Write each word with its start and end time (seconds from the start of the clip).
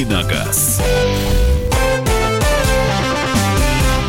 «Давиногаз». 0.00 0.80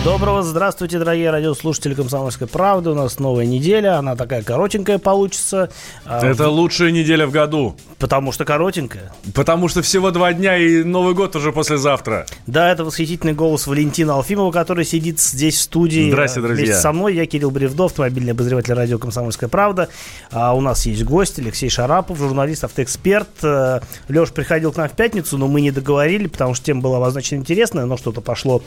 Доброго 0.05 0.40
здравствуйте, 0.51 0.99
дорогие 0.99 1.31
радиослушатели 1.31 1.93
«Комсомольской 1.93 2.45
правды». 2.45 2.89
У 2.89 2.93
нас 2.93 3.19
новая 3.19 3.45
неделя, 3.45 3.97
она 3.97 4.17
такая 4.17 4.43
коротенькая 4.43 4.99
получится. 4.99 5.69
А, 6.05 6.25
Это 6.25 6.49
лучшая 6.49 6.91
неделя 6.91 7.25
в 7.25 7.31
году. 7.31 7.77
Потому 7.97 8.31
что 8.33 8.43
коротенькая. 8.43 9.13
Потому 9.33 9.69
что 9.69 9.81
всего 9.81 10.11
два 10.11 10.33
дня 10.33 10.57
и 10.57 10.83
Новый 10.83 11.13
год 11.13 11.35
уже 11.35 11.51
послезавтра. 11.53 12.25
Да, 12.47 12.69
это 12.69 12.83
восхитительный 12.83 13.33
голос 13.33 13.65
Валентина 13.65 14.15
Алфимова, 14.15 14.51
который 14.51 14.83
сидит 14.83 15.19
здесь 15.19 15.55
в 15.55 15.61
студии. 15.61 16.09
Здравствуйте, 16.09 16.47
друзья. 16.47 16.65
Вместе 16.65 16.81
со 16.81 16.91
мной 16.91 17.15
я 17.15 17.25
Кирилл 17.25 17.51
Бревдов, 17.51 17.91
автомобильный 17.91 18.33
обозреватель 18.33 18.73
радио 18.73 18.97
«Комсомольская 18.97 19.49
правда». 19.49 19.87
А 20.31 20.53
у 20.53 20.61
нас 20.61 20.85
есть 20.85 21.03
гость 21.03 21.39
Алексей 21.39 21.69
Шарапов, 21.69 22.17
журналист, 22.17 22.65
автоэксперт. 22.65 23.29
Э, 23.43 23.79
Леш 24.09 24.31
приходил 24.31 24.73
к 24.73 24.75
нам 24.75 24.89
в 24.89 24.93
пятницу, 24.93 25.37
но 25.37 25.47
мы 25.47 25.61
не 25.61 25.71
договорили, 25.71 26.27
потому 26.27 26.55
что 26.55 26.65
тема 26.65 26.81
была 26.81 26.97
обозначена 26.97 27.39
интересная, 27.39 27.85
но 27.85 27.95
что-то 27.95 28.19
пошло. 28.19 28.61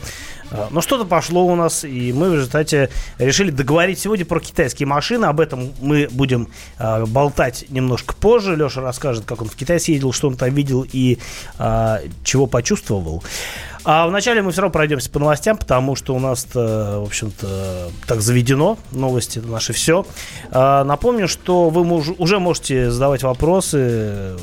Э, 0.49 0.67
но 0.71 0.81
что-то 0.81 1.05
пошло 1.05 1.45
у 1.45 1.55
нас, 1.55 1.74
и 1.83 2.13
мы 2.13 2.29
в 2.29 2.35
результате 2.35 2.89
решили 3.17 3.51
договорить 3.51 3.99
сегодня 3.99 4.25
про 4.25 4.39
китайские 4.39 4.87
машины. 4.87 5.25
Об 5.25 5.39
этом 5.39 5.71
мы 5.81 6.07
будем 6.11 6.49
э, 6.77 7.05
болтать 7.05 7.65
немножко 7.69 8.15
позже. 8.15 8.55
Леша 8.55 8.81
расскажет, 8.81 9.25
как 9.25 9.41
он 9.41 9.49
в 9.49 9.55
Китай 9.55 9.79
съездил, 9.79 10.13
что 10.13 10.27
он 10.27 10.37
там 10.37 10.53
видел 10.53 10.85
и 10.89 11.19
э, 11.59 11.97
чего 12.23 12.47
почувствовал. 12.47 13.23
А 13.83 14.07
вначале 14.07 14.41
мы 14.41 14.51
все 14.51 14.61
равно 14.61 14.73
пройдемся 14.73 15.11
по 15.11 15.19
новостям, 15.19 15.57
потому 15.57 15.95
что 15.95 16.15
у 16.15 16.19
нас, 16.19 16.47
в 16.55 17.05
общем-то, 17.05 17.91
так 18.07 18.19
заведено. 18.21 18.79
Новости 18.91 19.37
наше 19.37 19.73
все. 19.73 20.07
А, 20.49 20.83
напомню, 20.83 21.27
что 21.27 21.69
вы 21.69 21.83
уже 22.17 22.39
можете 22.39 22.89
задавать 22.89 23.21
вопросы 23.21 24.37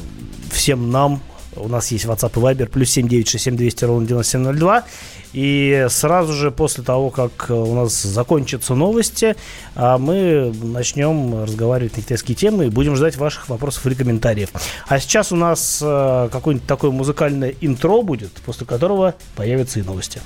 всем 0.52 0.92
нам. 0.92 1.20
У 1.56 1.68
нас 1.68 1.90
есть 1.90 2.04
WhatsApp 2.06 2.32
и 2.34 2.40
Viber, 2.40 2.66
плюс 2.66 2.90
7967 2.90 3.56
200 3.56 3.84
ровно 3.84 4.06
9702. 4.06 4.84
И 5.32 5.86
сразу 5.88 6.32
же 6.32 6.50
после 6.50 6.84
того, 6.84 7.10
как 7.10 7.46
у 7.48 7.74
нас 7.74 8.02
закончатся 8.02 8.74
новости, 8.74 9.36
а, 9.74 9.98
мы 9.98 10.52
начнем 10.62 11.44
разговаривать 11.44 11.96
на 11.96 12.02
китайские 12.02 12.34
темы 12.36 12.66
и 12.66 12.68
будем 12.68 12.96
ждать 12.96 13.16
ваших 13.16 13.48
вопросов 13.48 13.86
или 13.86 13.94
комментариев. 13.94 14.50
А 14.88 14.98
сейчас 14.98 15.32
у 15.32 15.36
нас 15.36 15.80
а, 15.82 16.28
какое-нибудь 16.28 16.66
такое 16.66 16.90
музыкальное 16.90 17.54
интро 17.60 18.02
будет, 18.02 18.32
после 18.44 18.66
которого 18.66 19.14
появятся 19.36 19.80
и 19.80 19.82
новости. 19.82 20.20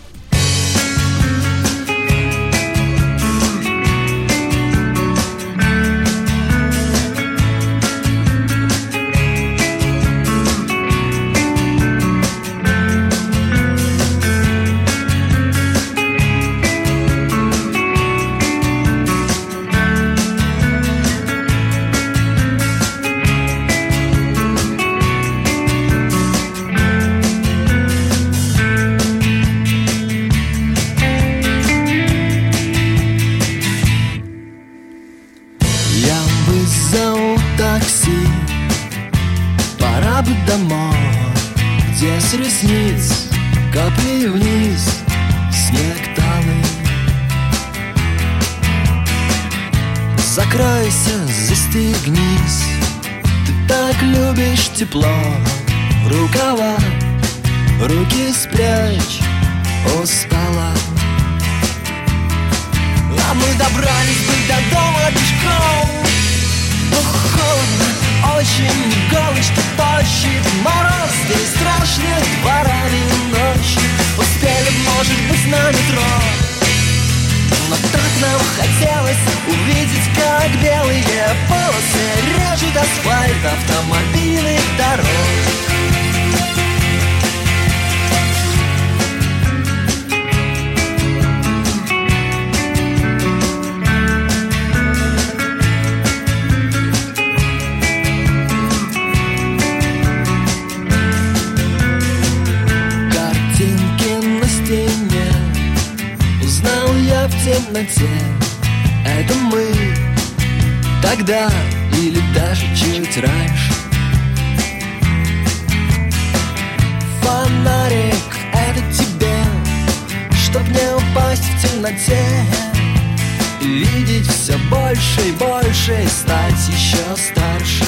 Больше 124.97 125.29
и 125.29 125.33
больше 125.33 126.09
стать 126.09 126.69
еще 126.69 127.05
старше 127.17 127.85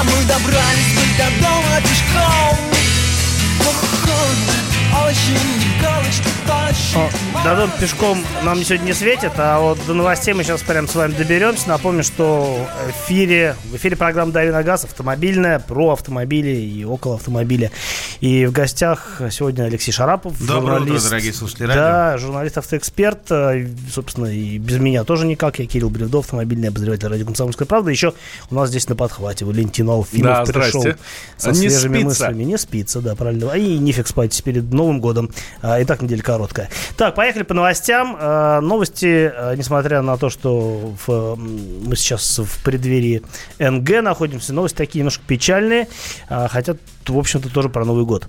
А 0.00 0.04
мы 0.04 0.24
добрались 0.26 0.94
быть 0.96 1.16
до 1.16 1.42
дома 1.42 1.80
пешком 1.82 2.58
Холодно, 4.14 5.06
очень 5.06 5.68
до 7.44 7.68
пешком 7.80 8.18
нам 8.42 8.62
сегодня 8.64 8.86
не 8.86 8.92
светит, 8.92 9.32
а 9.36 9.60
вот 9.60 9.78
до 9.86 9.94
новостей 9.94 10.34
мы 10.34 10.42
сейчас 10.42 10.62
прям 10.62 10.88
с 10.88 10.94
вами 10.94 11.12
доберемся. 11.12 11.68
Напомню, 11.68 12.02
что 12.02 12.66
в 12.86 12.90
эфире, 12.90 13.54
в 13.70 13.76
эфире 13.76 13.96
программа 13.96 14.32
«Дави 14.32 14.50
на 14.50 14.62
газ» 14.62 14.84
автомобильная, 14.84 15.58
про 15.58 15.92
автомобили 15.92 16.50
и 16.50 16.84
около 16.84 17.14
автомобиля. 17.14 17.70
И 18.20 18.46
в 18.46 18.52
гостях 18.52 19.22
сегодня 19.30 19.64
Алексей 19.64 19.92
Шарапов, 19.92 20.36
Доброе 20.44 20.78
журналист. 20.78 21.06
утро, 21.06 21.10
дорогие 21.10 21.32
слушатели 21.32 21.66
радио. 21.66 21.80
Да, 21.82 22.18
журналист-автоэксперт. 22.18 23.30
Э, 23.30 23.68
собственно, 23.92 24.26
и 24.26 24.58
без 24.58 24.78
меня 24.78 25.04
тоже 25.04 25.24
никак. 25.24 25.60
Я 25.60 25.66
Кирилл 25.66 25.88
Бревдов, 25.88 26.24
автомобильный 26.24 26.68
обозреватель 26.68 27.06
радио 27.06 27.26
«Комсомольская 27.26 27.66
правда». 27.66 27.90
Еще 27.90 28.14
у 28.50 28.54
нас 28.56 28.70
здесь 28.70 28.88
на 28.88 28.96
подхвате 28.96 29.44
Валентин 29.44 29.88
Алфимов 29.88 30.48
да, 30.48 30.52
пришел 30.52 30.84
со 31.36 31.50
не 31.50 31.54
свежими 31.54 31.98
спится. 31.98 32.24
мыслями. 32.24 32.42
Не 32.42 32.58
спится, 32.58 33.00
да, 33.00 33.14
правильно. 33.14 33.52
И 33.52 33.78
не 33.78 33.92
фиг 33.92 34.08
спать 34.08 34.42
перед 34.42 34.72
Новым 34.72 35.00
годом. 35.00 35.30
А, 35.62 35.78
и 35.78 35.84
так 35.84 36.02
неделя 36.02 36.22
короткая. 36.22 36.70
Так, 36.96 37.14
поехали 37.14 37.44
по 37.44 37.54
новостям. 37.54 38.16
Э, 38.18 38.58
новости, 38.60 39.32
несмотря 39.56 40.02
на 40.02 40.16
то, 40.16 40.28
что 40.28 40.92
в, 41.06 41.36
мы 41.36 41.94
сейчас 41.94 42.40
в 42.40 42.64
преддверии 42.64 43.22
НГ 43.60 44.02
находимся, 44.02 44.52
новости 44.52 44.76
такие 44.76 45.02
немножко 45.02 45.22
печальные, 45.24 45.86
хотя 46.28 46.74
в 47.14 47.18
общем-то, 47.18 47.50
тоже 47.50 47.68
про 47.68 47.84
Новый 47.84 48.04
год. 48.04 48.26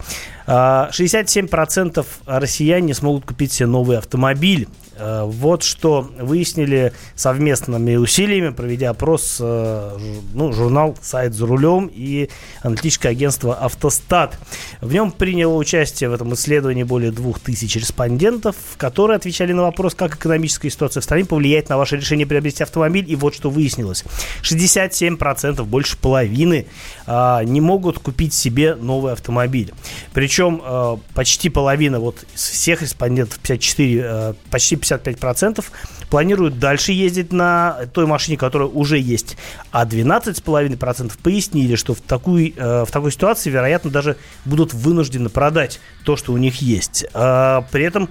67% 0.49 2.05
а, 2.25 2.39
россиян 2.39 2.83
не 2.85 2.93
смогут 2.93 3.25
купить 3.25 3.51
себе 3.51 3.67
новый 3.67 3.97
автомобиль. 3.97 4.67
А, 4.97 5.25
вот 5.25 5.63
что 5.63 6.09
выяснили 6.19 6.93
совместными 7.15 7.95
усилиями, 7.95 8.49
проведя 8.49 8.89
опрос 8.89 9.37
а, 9.39 9.97
ну, 10.33 10.51
журнал 10.51 10.97
«Сайт 11.01 11.35
за 11.35 11.45
рулем» 11.45 11.89
и 11.93 12.29
аналитическое 12.61 13.11
агентство 13.11 13.55
«Автостат». 13.55 14.39
В 14.81 14.91
нем 14.91 15.11
приняло 15.11 15.53
участие 15.53 16.09
в 16.09 16.13
этом 16.13 16.33
исследовании 16.33 16.83
более 16.83 17.11
2000 17.11 17.77
респондентов, 17.77 18.55
которые 18.77 19.17
отвечали 19.17 19.53
на 19.53 19.63
вопрос, 19.63 19.93
как 19.93 20.15
экономическая 20.15 20.71
ситуация 20.71 21.01
в 21.01 21.03
стране 21.03 21.25
повлияет 21.25 21.69
на 21.69 21.77
ваше 21.77 21.97
решение 21.97 22.25
приобрести 22.25 22.63
автомобиль. 22.63 23.05
И 23.07 23.15
вот 23.15 23.35
что 23.35 23.51
выяснилось. 23.51 24.03
67%, 24.41 25.63
больше 25.63 25.97
половины, 25.97 26.65
не 27.07 27.61
могут 27.61 27.99
купить 27.99 28.33
себе 28.33 28.68
новый 28.75 29.13
автомобиль. 29.13 29.73
Причем 30.13 30.61
э, 30.63 30.97
почти 31.13 31.49
половина 31.49 31.99
вот 31.99 32.25
всех 32.33 32.81
респондентов, 32.81 33.39
54, 33.39 34.01
э, 34.03 34.33
почти 34.49 34.75
55% 34.75 35.63
планируют 36.09 36.59
дальше 36.59 36.91
ездить 36.91 37.31
на 37.31 37.87
той 37.93 38.05
машине, 38.05 38.37
которая 38.37 38.67
уже 38.67 38.97
есть. 38.97 39.37
А 39.71 39.85
12,5% 39.85 41.11
пояснили, 41.21 41.75
что 41.75 41.93
в, 41.93 42.01
такую, 42.01 42.53
э, 42.55 42.85
в 42.85 42.91
такой 42.91 43.11
ситуации, 43.11 43.49
вероятно, 43.49 43.91
даже 43.91 44.17
будут 44.45 44.73
вынуждены 44.73 45.29
продать 45.29 45.79
то, 46.03 46.15
что 46.17 46.33
у 46.33 46.37
них 46.37 46.61
есть. 46.61 47.05
Э, 47.13 47.61
при 47.71 47.83
этом 47.83 48.09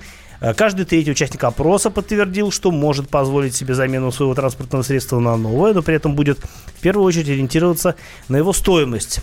Каждый 0.56 0.85
третий 0.85 1.11
участник 1.11 1.43
опроса 1.43 1.90
подтвердил, 1.90 2.52
что 2.52 2.70
может 2.70 3.08
позволить 3.08 3.56
себе 3.56 3.75
замену 3.75 4.12
своего 4.12 4.35
транспортного 4.35 4.82
средства 4.82 5.19
на 5.19 5.37
новое, 5.37 5.75
но 5.75 5.82
при 5.82 5.96
этом 5.96 6.14
будет 6.14 6.38
в 6.38 6.81
первую 6.81 7.05
очередь 7.05 7.29
ориентироваться 7.29 7.96
на 8.29 8.37
его 8.37 8.52
стоимость. 8.52 9.20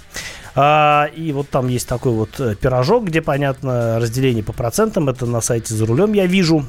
А, 0.55 1.09
и 1.15 1.31
вот 1.33 1.49
там 1.49 1.67
есть 1.67 1.87
такой 1.87 2.13
вот 2.13 2.39
э, 2.39 2.55
пирожок, 2.55 3.05
где 3.05 3.21
понятно 3.21 3.99
разделение 3.99 4.43
по 4.43 4.53
процентам. 4.53 5.09
Это 5.09 5.25
на 5.25 5.41
сайте 5.41 5.73
за 5.73 5.85
рулем 5.85 6.13
я 6.13 6.25
вижу. 6.25 6.65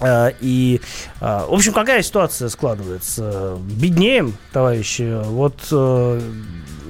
А, 0.00 0.32
И, 0.40 0.80
а, 1.20 1.46
в 1.46 1.52
общем, 1.54 1.72
какая 1.72 2.02
ситуация 2.02 2.48
складывается? 2.48 3.58
Беднеем, 3.60 4.34
товарищи. 4.52 5.22
Вот 5.24 5.56
э, 5.70 6.20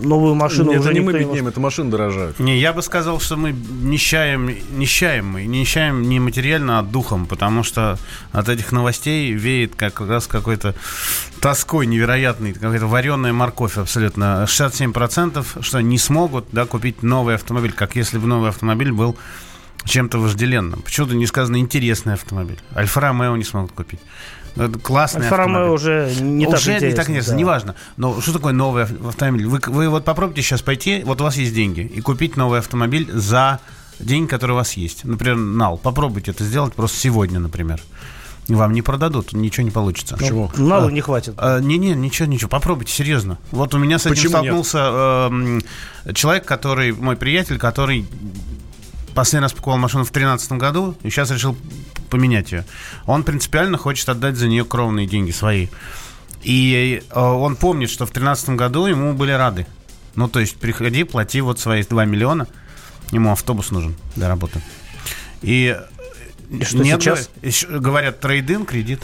новую 0.00 0.34
машину 0.34 0.70
Нет, 0.70 0.80
уже 0.80 0.90
это 0.90 0.98
не 0.98 1.04
мы 1.04 1.12
никто 1.12 1.18
не 1.18 1.24
беднеем, 1.24 1.48
это 1.48 1.60
машины 1.60 1.90
дорожают. 1.90 2.38
Не, 2.38 2.58
я 2.58 2.72
бы 2.72 2.82
сказал, 2.82 3.20
что 3.20 3.36
мы 3.36 3.52
нищаем, 3.52 4.54
нищаем 4.72 5.26
мы, 5.26 5.44
нищаем 5.44 6.02
не 6.02 6.20
материально, 6.20 6.78
а 6.78 6.82
духом, 6.82 7.26
потому 7.26 7.62
что 7.62 7.98
от 8.32 8.48
этих 8.48 8.72
новостей 8.72 9.32
веет 9.32 9.74
как 9.76 10.00
раз 10.00 10.26
какой-то 10.26 10.74
тоской 11.40 11.86
невероятной, 11.86 12.52
какая-то 12.52 12.86
вареная 12.86 13.32
морковь 13.32 13.78
абсолютно. 13.78 14.44
67% 14.46 15.62
что 15.62 15.80
не 15.80 15.98
смогут 15.98 16.46
да, 16.52 16.66
купить 16.66 17.02
новый 17.02 17.34
автомобиль, 17.34 17.72
как 17.72 17.96
если 17.96 18.18
бы 18.18 18.26
новый 18.26 18.50
автомобиль 18.50 18.92
был 18.92 19.16
чем-то 19.84 20.18
вожделенным. 20.18 20.82
Почему-то 20.82 21.14
не 21.14 21.26
сказано 21.26 21.56
интересный 21.58 22.14
автомобиль. 22.14 22.58
Альфа 22.76 23.00
Ромео 23.00 23.36
не 23.36 23.44
смогут 23.44 23.72
купить. 23.72 24.00
Это 24.54 24.78
классный 24.78 25.22
Альфа 25.22 25.36
автомобиль. 25.36 25.56
Ромео 25.62 25.72
уже 25.74 26.14
не 26.20 26.46
так 26.46 26.54
Уже 26.60 26.72
не 26.80 26.92
так 26.92 27.08
интересно, 27.08 27.32
да. 27.32 27.38
неважно. 27.38 27.74
Но 27.96 28.20
что 28.20 28.32
такое 28.34 28.52
новый 28.52 28.82
ав- 28.84 29.06
автомобиль? 29.06 29.46
Вы, 29.46 29.60
вы 29.66 29.88
вот 29.88 30.04
попробуйте 30.04 30.42
сейчас 30.42 30.60
пойти, 30.62 31.02
вот 31.04 31.20
у 31.20 31.24
вас 31.24 31.36
есть 31.36 31.54
деньги, 31.54 31.80
и 31.80 32.00
купить 32.00 32.36
новый 32.36 32.58
автомобиль 32.58 33.10
за 33.12 33.60
деньги, 33.98 34.28
которые 34.28 34.54
у 34.54 34.58
вас 34.58 34.74
есть. 34.74 35.04
Например, 35.04 35.36
нал. 35.36 35.78
Попробуйте 35.78 36.32
это 36.32 36.44
сделать 36.44 36.74
просто 36.74 36.98
сегодня, 36.98 37.40
например. 37.40 37.80
Вам 38.48 38.72
не 38.72 38.82
продадут, 38.82 39.32
ничего 39.32 39.62
не 39.64 39.70
получится. 39.70 40.16
Почему? 40.16 40.50
Ну, 40.56 40.66
Налу 40.66 40.90
не 40.90 41.00
хватит. 41.00 41.34
А, 41.36 41.60
Не-не, 41.60 41.94
ничего, 41.94 42.26
ничего, 42.26 42.48
попробуйте, 42.50 42.92
серьезно. 42.92 43.38
Вот 43.52 43.72
у 43.74 43.78
меня 43.78 43.98
с 44.00 44.02
этим 44.06 44.16
Почему 44.16 44.30
столкнулся 44.30 44.78
э, 46.06 46.12
человек, 46.12 46.44
который, 46.44 46.90
мой 46.92 47.14
приятель, 47.16 47.56
который 47.58 48.04
последний 49.14 49.42
раз 49.44 49.52
покупал 49.52 49.78
машину 49.78 50.04
в 50.04 50.12
2013 50.12 50.52
году 50.52 50.96
и 51.02 51.10
сейчас 51.10 51.30
решил 51.30 51.56
поменять 52.10 52.52
ее. 52.52 52.64
Он 53.06 53.24
принципиально 53.24 53.78
хочет 53.78 54.08
отдать 54.08 54.36
за 54.36 54.48
нее 54.48 54.64
кровные 54.64 55.06
деньги 55.06 55.30
свои. 55.30 55.68
И 56.42 57.02
э, 57.08 57.20
он 57.20 57.56
помнит, 57.56 57.90
что 57.90 58.04
в 58.04 58.12
2013 58.12 58.50
году 58.50 58.86
ему 58.86 59.14
были 59.14 59.32
рады. 59.32 59.66
Ну, 60.14 60.28
то 60.28 60.40
есть, 60.40 60.56
приходи, 60.56 61.04
плати 61.04 61.40
вот 61.40 61.58
свои 61.58 61.82
2 61.84 62.04
миллиона. 62.04 62.46
Ему 63.12 63.32
автобус 63.32 63.70
нужен 63.70 63.94
для 64.16 64.28
работы. 64.28 64.60
И, 65.42 65.76
И 66.50 66.64
что 66.64 66.78
нет, 66.78 67.02
сейчас? 67.02 67.30
говорят, 67.68 68.20
трейдин, 68.20 68.64
кредит. 68.66 69.00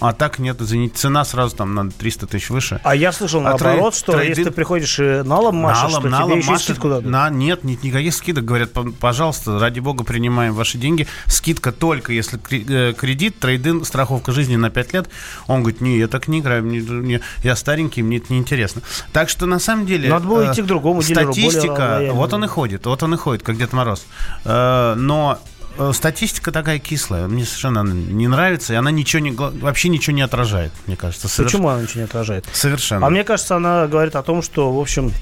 А 0.00 0.12
так 0.12 0.38
нет, 0.38 0.60
извините, 0.60 0.96
цена 0.96 1.24
сразу 1.24 1.54
там 1.56 1.74
на 1.74 1.90
300 1.90 2.26
тысяч 2.26 2.48
выше. 2.50 2.80
А 2.84 2.94
я 2.94 3.12
слышал 3.12 3.40
А 3.40 3.44
наоборот, 3.50 3.92
трей- 3.94 3.98
что 3.98 4.12
трейдинг- 4.12 4.28
если 4.30 4.44
ты 4.44 4.50
приходишь 4.50 4.98
и 4.98 5.22
налом 5.24 5.56
машешь, 5.56 5.90
что 5.90 6.00
тебе 6.00 6.38
еще 6.38 6.50
машет. 6.50 6.64
скидку 6.64 6.88
дадут. 6.88 7.10
На, 7.10 7.28
нет, 7.30 7.64
нет, 7.64 7.82
никаких 7.82 8.14
скидок. 8.14 8.44
Говорят, 8.44 8.72
«П- 8.72 8.90
пожалуйста, 8.98 9.58
ради 9.58 9.80
бога, 9.80 10.04
принимаем 10.04 10.54
ваши 10.54 10.78
деньги. 10.78 11.06
Скидка 11.26 11.70
только 11.72 12.12
если 12.12 12.38
э, 12.50 12.92
кредит, 12.94 13.38
трейдин, 13.38 13.84
страховка 13.84 14.32
жизни 14.32 14.56
на 14.56 14.70
5 14.70 14.92
лет. 14.94 15.10
Он 15.46 15.60
говорит, 15.62 15.80
не, 15.80 15.98
я 15.98 16.08
так 16.08 16.28
не 16.28 16.40
играю, 16.40 16.64
мне, 16.64 16.80
мне- 16.80 17.20
я 17.44 17.54
старенький, 17.54 18.02
мне 18.02 18.16
это 18.18 18.32
неинтересно. 18.32 18.80
Так 19.12 19.28
что, 19.28 19.46
на 19.46 19.58
самом 19.58 19.84
деле... 19.86 20.08
Надо 20.08 20.26
было 20.26 20.42
э, 20.48 20.52
идти 20.52 20.62
к 20.62 20.66
другому 20.66 21.02
более 21.02 21.14
Статистика, 21.14 21.72
лояльному. 21.96 22.14
вот 22.20 22.32
он 22.32 22.44
и 22.44 22.48
ходит, 22.48 22.86
вот 22.86 23.02
он 23.02 23.14
и 23.14 23.16
ходит, 23.18 23.42
как 23.42 23.58
Дед 23.58 23.72
Мороз. 23.72 24.06
Э, 24.44 24.94
Но 24.96 25.38
статистика 25.92 26.52
такая 26.52 26.78
кислая, 26.78 27.26
мне 27.26 27.44
совершенно 27.44 27.80
она 27.80 27.92
не 27.94 28.28
нравится, 28.28 28.72
и 28.72 28.76
она 28.76 28.90
ничего 28.90 29.20
не, 29.20 29.30
вообще 29.30 29.88
ничего 29.88 30.14
не 30.14 30.22
отражает, 30.22 30.72
мне 30.86 30.96
кажется. 30.96 31.28
Соверш- 31.28 31.44
Почему 31.44 31.68
она 31.68 31.82
ничего 31.82 32.00
не 32.00 32.04
отражает? 32.04 32.46
Совершенно. 32.52 33.06
А 33.06 33.10
мне 33.10 33.24
кажется, 33.24 33.56
она 33.56 33.86
говорит 33.86 34.16
о 34.16 34.22
том, 34.22 34.42
что, 34.42 34.72
в 34.72 34.78
общем, 34.80 35.08
э, 35.08 35.12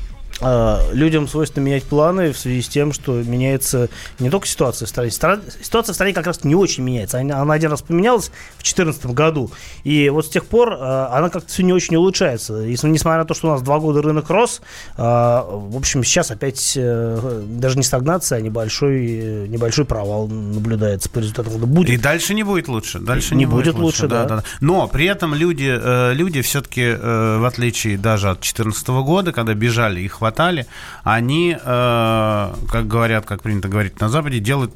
людям 0.40 1.26
свойственно 1.28 1.64
менять 1.64 1.84
планы 1.84 2.32
в 2.32 2.38
связи 2.38 2.62
с 2.62 2.68
тем, 2.68 2.92
что 2.92 3.12
меняется 3.22 3.88
не 4.18 4.30
только 4.30 4.46
ситуация 4.46 4.86
в 4.86 4.88
стране. 4.88 5.10
Стра- 5.10 5.42
Ситуация 5.62 5.92
в 5.92 5.96
стране 5.96 6.12
как 6.14 6.26
раз 6.26 6.44
не 6.44 6.54
очень 6.54 6.84
меняется. 6.84 7.18
Она, 7.18 7.40
она 7.40 7.54
один 7.54 7.70
раз 7.70 7.82
поменялась 7.82 8.26
в 8.28 8.62
2014 8.62 9.06
году, 9.06 9.50
и 9.84 10.08
вот 10.10 10.26
с 10.26 10.28
тех 10.28 10.44
пор 10.46 10.72
э, 10.72 11.08
она 11.10 11.28
как-то 11.28 11.48
все 11.48 11.62
не 11.62 11.72
очень 11.72 11.96
улучшается. 11.96 12.54
Если, 12.54 12.88
несмотря 12.88 13.18
на 13.20 13.24
то, 13.24 13.34
что 13.34 13.48
у 13.48 13.50
нас 13.50 13.62
два 13.62 13.78
года 13.80 14.00
рынок 14.02 14.30
рос, 14.30 14.60
э, 14.96 15.02
в 15.02 15.76
общем, 15.76 16.04
сейчас 16.04 16.30
опять 16.30 16.74
э, 16.76 17.42
даже 17.48 17.76
не 17.76 17.82
стагнация, 17.82 18.38
а 18.38 18.40
небольшой, 18.40 19.48
небольшой 19.48 19.84
провал 19.84 20.28
наблюдается 20.28 21.10
по 21.10 21.18
результатам 21.18 21.54
года. 21.54 21.66
Будет. 21.66 21.90
И 21.90 21.96
дальше 21.96 22.34
не 22.34 22.44
будет 22.44 22.68
лучше. 22.68 22.98
Дальше 22.98 23.34
Не 23.34 23.40
не, 23.40 23.46
будет, 23.46 23.74
будет 23.74 23.82
лучше, 23.82 24.06
да. 24.06 24.44
Но 24.60 24.86
при 24.86 25.06
этом 25.06 25.34
люди, 25.34 25.68
э, 25.68 26.12
люди 26.14 26.42
все-таки, 26.42 26.82
э, 26.82 27.38
в 27.38 27.44
отличие 27.44 27.98
даже 27.98 28.30
от 28.30 28.38
2014 28.38 28.88
года, 29.02 29.32
когда 29.32 29.54
бежали 29.54 30.00
и 30.00 30.08
хватали, 30.08 30.27
они, 31.04 31.56
э, 31.60 32.54
как 32.70 32.86
говорят, 32.86 33.26
как 33.26 33.42
принято 33.42 33.68
говорить 33.68 34.00
на 34.00 34.08
Западе, 34.08 34.38
делают, 34.38 34.72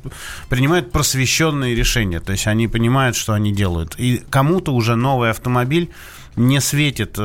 принимают 0.48 0.92
просвещенные 0.92 1.74
решения. 1.74 2.20
То 2.20 2.32
есть 2.32 2.46
они 2.46 2.68
понимают, 2.68 3.16
что 3.16 3.32
они 3.32 3.52
делают. 3.52 3.94
И 3.98 4.22
кому-то 4.30 4.72
уже 4.72 4.96
новый 4.96 5.30
автомобиль 5.30 5.90
не 6.36 6.60
светит 6.60 7.16
э, 7.18 7.22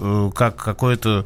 э, 0.00 0.30
как 0.34 0.56
какое-то 0.56 1.24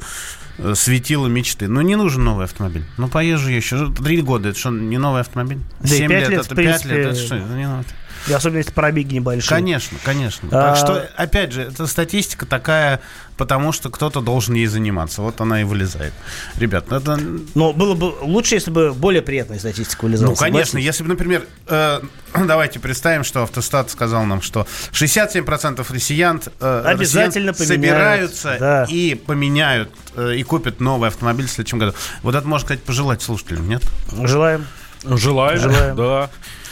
светило 0.73 1.27
мечты. 1.27 1.67
Ну, 1.67 1.81
не 1.81 1.95
нужен 1.95 2.23
новый 2.23 2.45
автомобиль. 2.45 2.83
Ну, 2.97 3.07
поезжу 3.07 3.49
еще. 3.49 3.91
Три 3.93 4.21
года, 4.21 4.49
это 4.49 4.59
что, 4.59 4.71
не 4.71 4.97
новый 4.97 5.21
автомобиль? 5.21 5.59
Да 5.79 5.87
Семь 5.87 6.09
пять 6.09 6.29
лет, 6.29 6.45
это 6.45 6.55
пять 6.55 6.85
лет, 6.85 6.97
это 6.97 7.15
что? 7.15 7.35
Это 7.35 7.53
не 7.53 7.67
новый. 7.67 7.85
И 8.27 8.33
особенно 8.33 8.57
если 8.57 8.71
пробеги 8.71 9.15
небольшие. 9.15 9.49
Конечно, 9.49 9.97
конечно. 10.03 10.47
А- 10.51 10.73
Так 10.73 10.77
что, 10.77 11.09
опять 11.15 11.51
же, 11.51 11.63
эта 11.63 11.87
статистика 11.87 12.45
такая, 12.45 13.01
потому 13.37 13.71
что 13.71 13.89
кто-то 13.89 14.21
должен 14.21 14.55
ей 14.55 14.67
заниматься. 14.67 15.21
Вот 15.21 15.39
она 15.41 15.61
и 15.61 15.63
вылезает. 15.63 16.13
Ребят, 16.57 16.85
ну 16.89 16.97
это... 16.97 17.19
Но 17.55 17.73
было 17.73 17.95
бы 17.95 18.13
лучше, 18.21 18.55
если 18.55 18.71
бы 18.71 18.93
более 18.93 19.21
приятная 19.21 19.59
статистика 19.59 20.05
вылезала. 20.05 20.29
Ну, 20.29 20.35
конечно, 20.35 20.77
если 20.77 21.03
бы, 21.03 21.09
например, 21.09 21.45
э, 21.67 22.01
давайте 22.45 22.79
представим, 22.79 23.23
что 23.23 23.43
автостат 23.43 23.89
сказал 23.91 24.25
нам, 24.25 24.41
что 24.41 24.67
67% 24.91 25.85
россиян, 25.93 26.41
э, 26.59 26.83
Обязательно 26.85 27.51
россиян 27.51 27.67
собираются 27.67 28.57
да. 28.59 28.85
и 28.89 29.15
поменяют, 29.15 29.91
э, 30.15 30.35
и 30.35 30.43
купят 30.43 30.79
новый 30.79 31.09
автомобиль 31.09 31.47
в 31.47 31.51
следующем 31.51 31.79
году. 31.79 31.93
Вот 32.23 32.35
это 32.35 32.47
можно 32.47 32.65
сказать 32.65 32.83
пожелать 32.83 33.21
слушателям, 33.21 33.69
нет? 33.69 33.83
Желаем. 34.23 34.65
Желаем. 35.03 35.59
Желаем. 35.59 35.95
Да. 35.95 36.29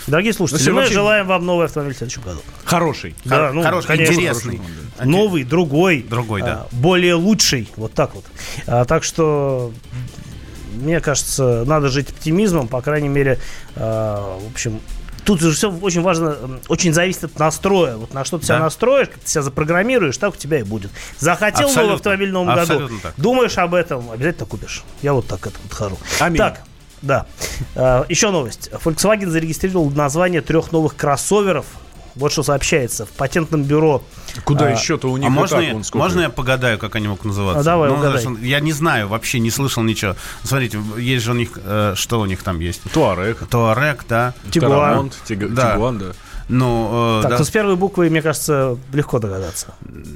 Дорогие 0.08 0.34
слушатели, 0.34 0.68
Ну, 0.70 0.76
мы 0.76 0.82
вообще- 0.82 0.94
желаем 0.94 1.28
вам 1.28 1.46
новый 1.46 1.66
автомобиль 1.66 1.94
в 1.96 1.98
следующем 1.98 2.22
году. 2.22 2.42
Хороший. 2.64 3.16
Да, 3.26 3.52
ну, 3.52 3.64
Хороший, 3.64 3.88
конечно. 3.88 4.14
интересный. 4.14 4.62
Новый, 5.04 5.44
другой. 5.44 6.04
Другой, 6.04 6.42
да. 6.42 6.68
а, 6.72 6.76
более 6.76 7.16
лучший. 7.16 7.70
Вот 7.76 7.94
так 7.94 8.14
вот. 8.16 8.24
А, 8.68 8.86
так 8.86 9.04
что, 9.04 9.72
мне 10.76 11.00
кажется, 11.02 11.64
надо 11.66 11.90
жить 11.90 12.12
оптимизмом, 12.12 12.68
по 12.68 12.82
крайней 12.82 13.10
мере, 13.10 13.40
а, 13.76 14.40
в 14.40 14.52
общем, 14.52 14.80
Тут 15.24 15.42
же 15.42 15.54
все 15.54 15.72
очень 15.72 16.02
важно, 16.04 16.38
очень 16.68 16.94
зависит 16.94 17.24
от 17.24 17.40
настроя. 17.40 17.96
Вот 17.98 18.14
на 18.14 18.24
что 18.26 18.38
ты 18.38 18.46
себя 18.46 18.58
Да. 18.60 18.66
настроишь, 18.66 19.08
как 19.08 19.18
ты 19.22 19.28
себя 19.28 19.42
запрограммируешь, 19.42 20.16
так 20.20 20.36
у 20.36 20.38
тебя 20.38 20.60
и 20.60 20.64
будет. 20.64 20.92
Захотел 21.18 21.62
новый 21.62 21.72
Абсолютно. 21.72 21.94
автомобиль 21.96 22.30
в 22.30 22.34
новом 22.34 22.48
году, 22.50 22.62
Абсолютно 22.62 23.00
так. 23.02 23.14
думаешь 23.18 23.58
об 23.58 23.74
этом, 23.74 24.12
обязательно 24.12 24.46
купишь. 24.46 24.84
Я 25.02 25.14
вот 25.14 25.26
так 25.26 25.40
к 25.40 25.48
этому 25.48 25.64
подхожу. 25.64 25.98
Аминь. 26.20 26.38
Так, 26.38 26.62
да. 27.06 27.26
А, 27.76 28.06
еще 28.10 28.32
новость. 28.32 28.70
Volkswagen 28.84 29.30
зарегистрировал 29.30 29.90
название 29.92 30.42
трех 30.42 30.72
новых 30.72 30.96
кроссоверов. 30.96 31.66
Вот 32.16 32.32
что 32.32 32.44
сообщается. 32.44 33.06
В 33.06 33.10
патентном 33.10 33.64
бюро 33.64 34.02
Куда 34.46 34.68
А, 34.68 34.70
еще-то 34.70 35.12
у 35.12 35.18
них 35.18 35.28
А 35.28 35.30
можно, 35.30 35.58
так 35.58 35.68
я, 35.68 36.00
можно 36.00 36.22
я 36.22 36.30
погадаю, 36.30 36.78
как 36.80 36.96
они 36.96 37.10
могут 37.10 37.26
называться? 37.26 37.60
А, 37.60 37.64
давай, 37.64 37.90
Ну, 37.90 37.98
угадай. 37.98 38.22
знаешь, 38.22 38.40
Я 38.42 38.62
не 38.62 38.72
знаю 38.72 39.10
вообще, 39.10 39.40
не 39.40 39.52
слышал 39.52 39.84
ничего. 39.84 40.16
Смотрите, 40.44 40.80
есть 40.98 41.26
же 41.26 41.32
у 41.32 41.36
них, 41.36 41.50
э, 41.62 41.94
что 41.98 42.22
у 42.22 42.26
них 42.26 42.42
там 42.42 42.62
есть? 42.62 42.82
Туарек. 42.94 43.46
Туарек, 43.50 44.06
да. 44.08 44.34
Тигуан. 44.50 45.12
Да. 45.30 45.74
Тигуан, 45.74 45.98
да. 46.00 46.06
Ну, 46.48 47.20
э, 47.20 47.22
Так, 47.24 47.38
да, 47.40 47.44
с 47.44 47.50
первой 47.50 47.76
буквы, 47.76 48.10
мне 48.10 48.22
кажется, 48.22 48.78
легко 48.94 49.20
догадаться. 49.20 49.74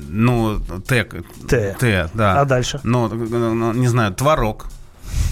ну, 0.10 0.60
Т. 0.88 1.04
Т. 1.50 1.76
Т, 1.80 2.10
да. 2.14 2.40
А 2.42 2.46
дальше? 2.46 2.80
Ну, 2.84 3.10
ну, 3.10 3.74
не 3.74 3.88
знаю, 3.88 4.14
Творог, 4.14 4.68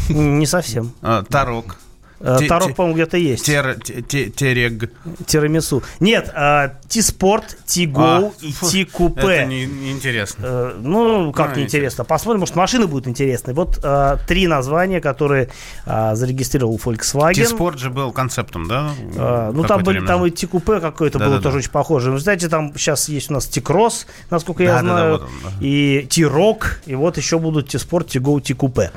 Не 0.09 0.45
совсем. 0.45 0.91
э, 1.01 1.23
Тарок, 1.29 1.77
Э, 2.19 2.39
Тарок, 2.49 2.69
те- 2.69 2.73
по-моему, 2.73 2.95
где-то 2.95 3.15
есть. 3.17 3.47
Тер- 3.47 3.79
те- 3.79 4.01
те- 4.01 4.31
Терег. 4.31 4.91
Тирамису. 5.27 5.83
Нет, 5.99 6.31
а, 6.33 6.69
Ти-спорт, 6.87 7.55
Ти-гоу 7.67 8.03
А, 8.03 8.31
и 8.41 8.51
Ти-купе. 8.71 9.21
Это 9.21 9.45
не- 9.45 9.67
неинтересно. 9.67 10.43
Э, 10.43 10.73
Ну, 10.81 11.31
как 11.31 11.51
Ну, 11.51 11.57
неинтересно. 11.57 12.05
Посмотрим, 12.05 12.39
может, 12.39 12.55
машины 12.55 12.87
будут 12.87 13.07
интересные. 13.07 13.53
Вот 13.53 13.79
э, 13.83 14.17
три 14.27 14.47
названия, 14.47 14.99
которые 14.99 15.49
э, 15.85 16.15
зарегистрировал 16.15 16.79
Volkswagen. 16.83 17.33
T-Sport 17.35 17.77
же 17.77 17.91
был 17.91 18.11
концептом, 18.11 18.67
да? 18.67 18.89
А, 19.15 19.51
ну, 19.51 19.63
там, 19.65 19.83
были, 19.83 20.03
там 20.03 20.25
и. 20.25 20.31
Ти-купе 20.31 20.79
какое-то 20.79 21.19
было 21.19 21.39
тоже 21.39 21.57
очень 21.59 21.71
похоже. 21.71 22.09
Вы 22.11 22.17
знаете, 22.17 22.49
там 22.49 22.73
сейчас 22.75 23.09
есть 23.09 23.29
у 23.29 23.33
нас 23.35 23.45
Ти-кросс, 23.45 24.07
насколько 24.31 24.63
я 24.63 24.79
знаю, 24.79 25.21
и 25.61 26.07
Ти-рок, 26.09 26.79
и 26.87 26.95
вот 26.95 27.17
еще 27.17 27.37
будут 27.37 27.69
Ти-спорт, 27.69 28.07
Ти-гоу, 28.07 28.39
Ти-купе. 28.41 28.89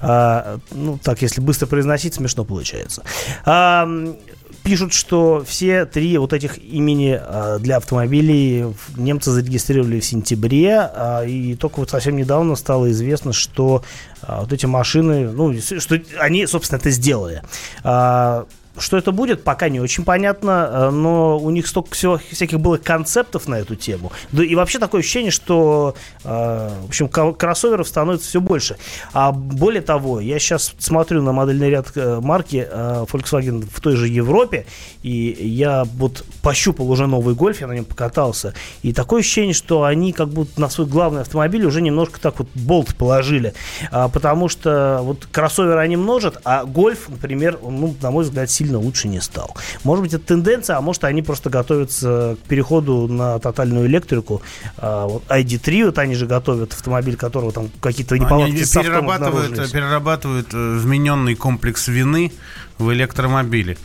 А, 0.00 0.58
ну, 0.72 0.98
так, 1.02 1.22
если 1.22 1.40
быстро 1.40 1.66
произносить, 1.66 2.14
смешно 2.14 2.44
получается. 2.44 3.02
А, 3.44 3.88
пишут, 4.62 4.92
что 4.92 5.44
все 5.46 5.86
три 5.86 6.18
вот 6.18 6.32
этих 6.32 6.58
имени 6.58 7.18
а, 7.18 7.58
для 7.58 7.76
автомобилей 7.76 8.66
немцы 8.96 9.30
зарегистрировали 9.30 10.00
в 10.00 10.04
сентябре, 10.04 10.78
а, 10.80 11.22
и 11.22 11.54
только 11.54 11.80
вот 11.80 11.90
совсем 11.90 12.16
недавно 12.16 12.56
стало 12.56 12.90
известно, 12.90 13.32
что 13.32 13.84
а, 14.22 14.40
вот 14.40 14.52
эти 14.52 14.66
машины, 14.66 15.30
ну, 15.30 15.54
что 15.60 16.00
они, 16.18 16.46
собственно, 16.46 16.78
это 16.78 16.90
сделали. 16.90 17.42
Что 18.78 18.96
это 18.96 19.12
будет, 19.12 19.44
пока 19.44 19.68
не 19.68 19.80
очень 19.80 20.04
понятно, 20.04 20.68
э, 20.70 20.90
но 20.90 21.38
у 21.38 21.50
них 21.50 21.66
столько 21.66 21.94
всего, 21.94 22.20
всяких 22.30 22.60
было 22.60 22.76
концептов 22.76 23.48
на 23.48 23.56
эту 23.56 23.76
тему. 23.76 24.12
Да 24.32 24.44
и 24.44 24.54
вообще 24.54 24.78
такое 24.78 25.00
ощущение, 25.00 25.30
что 25.30 25.94
э, 26.24 26.70
в 26.82 26.88
общем, 26.88 27.08
кроссоверов 27.08 27.88
становится 27.88 28.28
все 28.28 28.40
больше. 28.40 28.76
А 29.12 29.32
более 29.32 29.82
того, 29.82 30.20
я 30.20 30.38
сейчас 30.38 30.74
смотрю 30.78 31.22
на 31.22 31.32
модельный 31.32 31.70
ряд 31.70 31.92
э, 31.94 32.20
марки 32.20 32.66
Volkswagen 32.70 33.66
в 33.72 33.80
той 33.80 33.96
же 33.96 34.08
Европе, 34.08 34.66
и 35.02 35.36
я 35.40 35.84
вот 35.84 36.24
пощупал 36.42 36.90
уже 36.90 37.06
новый 37.06 37.34
гольф, 37.34 37.60
я 37.60 37.66
на 37.66 37.72
нем 37.72 37.84
покатался, 37.84 38.54
и 38.82 38.92
такое 38.92 39.20
ощущение, 39.20 39.54
что 39.54 39.84
они 39.84 40.12
как 40.12 40.28
будто 40.28 40.60
на 40.60 40.68
свой 40.68 40.86
главный 40.86 41.22
автомобиль 41.22 41.64
уже 41.64 41.80
немножко 41.80 42.20
так 42.20 42.38
вот 42.38 42.48
болт 42.54 42.94
положили, 42.94 43.54
А, 43.90 44.08
потому 44.08 44.48
что 44.48 45.00
вот 45.02 45.26
кроссоверы 45.30 45.80
они 45.80 45.96
множат, 45.96 46.40
а 46.44 46.64
гольф, 46.64 47.08
например, 47.08 47.58
ну, 47.62 47.94
на 48.00 48.10
мой 48.10 48.24
взгляд, 48.24 48.50
сильно 48.50 48.65
лучше 48.74 49.08
не 49.08 49.20
стал. 49.20 49.56
Может 49.84 50.02
быть, 50.02 50.14
это 50.14 50.24
тенденция, 50.24 50.76
а 50.76 50.80
может, 50.80 51.04
они 51.04 51.22
просто 51.22 51.50
готовятся 51.50 52.36
к 52.42 52.48
переходу 52.48 53.06
на 53.08 53.38
тотальную 53.38 53.86
электрику. 53.86 54.42
А, 54.78 55.06
вот 55.06 55.24
ID3, 55.28 55.86
вот 55.86 55.98
они 55.98 56.14
же 56.14 56.26
готовят 56.26 56.72
автомобиль, 56.72 57.16
которого 57.16 57.52
там 57.52 57.70
какие-то 57.80 58.18
неполадки 58.18 58.52
Они 58.52 58.64
с 58.64 58.70
софтом 58.70 59.06
перерабатывают, 59.06 59.72
перерабатывают 59.72 60.48
э, 60.54 60.78
вмененный 60.78 61.34
комплекс 61.34 61.88
вины 61.88 62.32
в 62.78 62.92
электромобиле. 62.92 63.76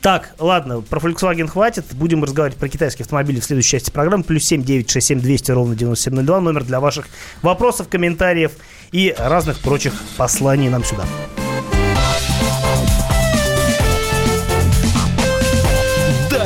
Так, 0.00 0.34
ладно, 0.40 0.80
про 0.80 0.98
Volkswagen 0.98 1.46
хватит. 1.46 1.86
Будем 1.92 2.24
разговаривать 2.24 2.58
про 2.58 2.68
китайские 2.68 3.04
автомобили 3.04 3.38
в 3.38 3.44
следующей 3.44 3.70
части 3.70 3.90
программы. 3.90 4.24
Плюс 4.24 4.44
7 4.44 4.64
967 4.64 5.20
200 5.20 5.50
ровно 5.52 5.76
9702. 5.76 6.40
Номер 6.40 6.64
для 6.64 6.80
ваших 6.80 7.06
вопросов, 7.40 7.88
комментариев 7.88 8.50
и 8.90 9.14
разных 9.16 9.60
прочих 9.60 9.92
посланий 10.16 10.68
нам 10.68 10.82
сюда. 10.82 11.04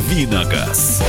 Давиногаз. 0.00 1.02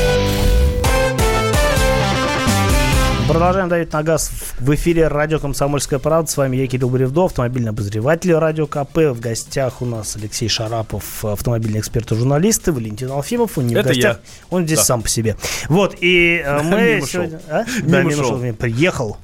Продолжаем 3.26 3.70
давить 3.70 3.94
на 3.94 4.04
газ 4.04 4.30
в- 4.30 4.66
в 4.66 4.76
эфире 4.76 5.08
радио 5.08 5.40
«Комсомольская 5.40 5.98
правда». 5.98 6.30
С 6.30 6.36
вами 6.36 6.58
я, 6.58 6.68
Кирилл 6.68 6.90
Бревдо, 6.90 7.26
автомобильный 7.26 7.70
обозреватель 7.70 8.34
радио 8.34 8.68
КП. 8.68 8.98
В 9.14 9.22
гостях 9.22 9.82
у 9.82 9.86
нас 9.86 10.18
Алексей 10.18 10.50
Шарапов, 10.50 11.24
автомобильный 11.24 11.80
эксперт 11.80 12.12
и 12.12 12.16
журналист, 12.16 12.68
и 12.68 12.72
Валентин 12.72 13.12
Алфимов. 13.12 13.58
Он 13.58 13.68
не 13.68 13.76
в 13.76 13.78
Это 13.78 13.88
гостях, 13.90 14.18
я. 14.18 14.46
он 14.50 14.66
здесь 14.66 14.80
сам 14.82 15.02
по 15.04 15.08
себе. 15.08 15.38
Вот, 15.70 15.96
и 16.02 16.42
э, 16.46 16.62
мы 16.64 17.02
сегодня... 17.08 17.40
А? 17.50 17.64
Да, 17.64 18.00
Мимо 18.02 18.10
мимо 18.10 18.24
шел. 18.24 18.42
шел, 18.42 18.54
приехал. 18.54 19.18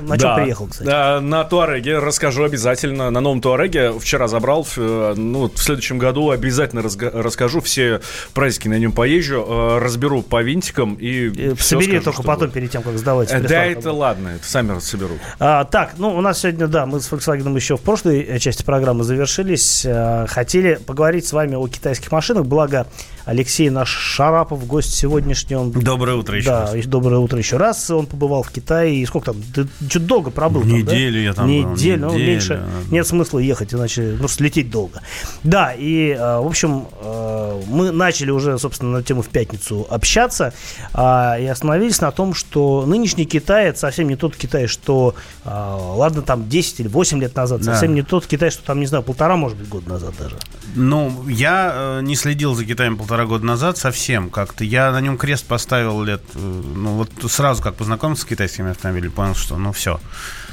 На 0.00 0.18
чем 0.18 0.30
Да. 0.30 0.34
приехал, 0.36 0.66
кстати? 0.68 0.86
Да, 0.86 1.20
на 1.20 1.44
Туареге 1.44 1.98
расскажу 1.98 2.44
обязательно. 2.44 3.10
На 3.10 3.20
новом 3.20 3.40
Туареге 3.40 3.92
вчера 3.98 4.28
забрал. 4.28 4.66
э, 4.76 5.14
Ну, 5.16 5.48
в 5.54 5.58
следующем 5.58 5.98
году 5.98 6.30
обязательно 6.30 6.80
разга- 6.80 7.10
расскажу. 7.12 7.60
Все 7.60 8.00
праздники 8.34 8.68
на 8.68 8.78
нем 8.78 8.92
поезжу, 8.92 9.44
э, 9.48 9.78
разберу 9.78 10.22
по 10.22 10.42
винтикам 10.42 10.94
и 10.94 11.28
Э, 11.28 11.54
всё 11.54 11.76
Собери 11.76 11.92
скажу, 11.98 12.04
только 12.04 12.22
потом, 12.22 12.40
будет. 12.46 12.52
перед 12.54 12.70
тем, 12.70 12.82
как 12.82 12.96
сдавать. 12.98 13.30
Э, 13.32 13.40
Да, 13.40 13.64
это 13.64 13.92
ладно, 13.92 14.28
это 14.36 14.46
сами 14.46 14.78
соберут. 14.80 15.18
А, 15.38 15.64
так, 15.64 15.94
ну, 15.98 16.10
у 16.16 16.20
нас 16.20 16.40
сегодня, 16.40 16.66
да, 16.66 16.86
мы 16.86 17.00
с 17.00 17.10
Volkswagen 17.10 17.54
еще 17.54 17.76
в 17.76 17.80
прошлой 17.80 18.20
э, 18.22 18.38
части 18.38 18.62
программы 18.62 19.04
завершились. 19.04 19.84
А, 19.88 20.26
хотели 20.26 20.78
поговорить 20.86 21.26
с 21.26 21.32
вами 21.32 21.54
о 21.54 21.66
китайских 21.68 22.10
машинах, 22.12 22.44
благо 22.46 22.86
Алексей 23.24 23.70
наш 23.70 23.88
Шарапов, 23.90 24.66
гость 24.66 24.94
сегодняшний, 24.94 25.56
он... 25.56 25.72
Доброе 25.72 26.16
утро 26.16 26.36
еще 26.36 26.46
да, 26.48 26.60
раз. 26.62 26.74
и 26.76 26.82
доброе 26.82 27.18
утро 27.18 27.38
еще 27.38 27.56
раз. 27.56 27.90
Он 27.90 28.06
побывал 28.06 28.42
в 28.44 28.50
Китае. 28.52 28.96
И 28.96 29.06
сколько 29.06 29.32
там? 29.32 29.42
Что-то 29.88 30.06
долго 30.06 30.30
пробыл 30.30 30.62
там, 30.62 30.70
да? 30.70 30.76
Неделю 30.76 31.20
я 31.22 31.32
там 31.32 31.46
был, 31.46 31.70
Неделю. 31.70 32.06
ну, 32.06 32.14
неделю, 32.14 32.30
меньше. 32.30 32.62
Нет 32.90 33.06
смысла 33.06 33.38
ехать, 33.38 33.74
иначе 33.74 34.16
ну, 34.20 34.28
слететь 34.28 34.70
долго. 34.70 35.02
Да, 35.42 35.72
и, 35.72 36.10
э, 36.10 36.38
в 36.38 36.46
общем, 36.46 36.86
э, 37.00 37.62
мы 37.68 37.90
начали 37.90 38.30
уже, 38.30 38.58
собственно, 38.58 38.92
на 38.92 39.02
тему 39.02 39.22
в 39.22 39.28
пятницу 39.28 39.86
общаться 39.90 40.52
а, 40.92 41.36
и 41.38 41.46
остановились 41.46 42.00
на 42.00 42.10
том, 42.10 42.34
что 42.34 42.84
нынешний 42.86 43.24
Китай 43.24 43.66
это 43.66 43.78
совсем 43.78 44.08
не 44.08 44.16
тот 44.16 44.36
Китай, 44.36 44.66
что, 44.66 45.14
а, 45.44 45.76
ладно, 45.76 46.22
там 46.22 46.48
10 46.48 46.80
или 46.80 46.88
8 46.88 47.20
лет 47.20 47.34
назад, 47.36 47.60
Да. 47.62 47.72
совсем 47.72 47.94
не 47.94 48.02
тот 48.02 48.26
Китай, 48.26 48.50
что 48.50 48.64
там, 48.64 48.80
не 48.80 48.86
знаю, 48.86 49.02
полтора, 49.04 49.36
может 49.36 49.58
быть, 49.58 49.68
года 49.68 49.88
назад 49.88 50.14
даже. 50.18 50.36
Ну, 50.74 51.26
я 51.28 51.72
э, 51.74 52.00
не 52.02 52.16
следил 52.16 52.54
за 52.54 52.64
Китаем 52.64 52.96
полтора 52.96 53.24
года 53.26 53.44
назад 53.44 53.78
совсем 53.78 54.30
как-то. 54.30 54.64
Я 54.64 54.92
на 54.92 55.00
нем 55.00 55.16
крест 55.16 55.46
поставил 55.46 56.02
лет, 56.02 56.22
ну 56.34 56.92
вот 56.92 57.10
сразу 57.30 57.62
как 57.62 57.74
познакомился 57.76 58.22
с 58.22 58.24
китайскими 58.26 58.70
автомобилями, 58.72 59.10
понял, 59.10 59.34
что 59.34 59.56
ну 59.56 59.65
все. 59.72 60.00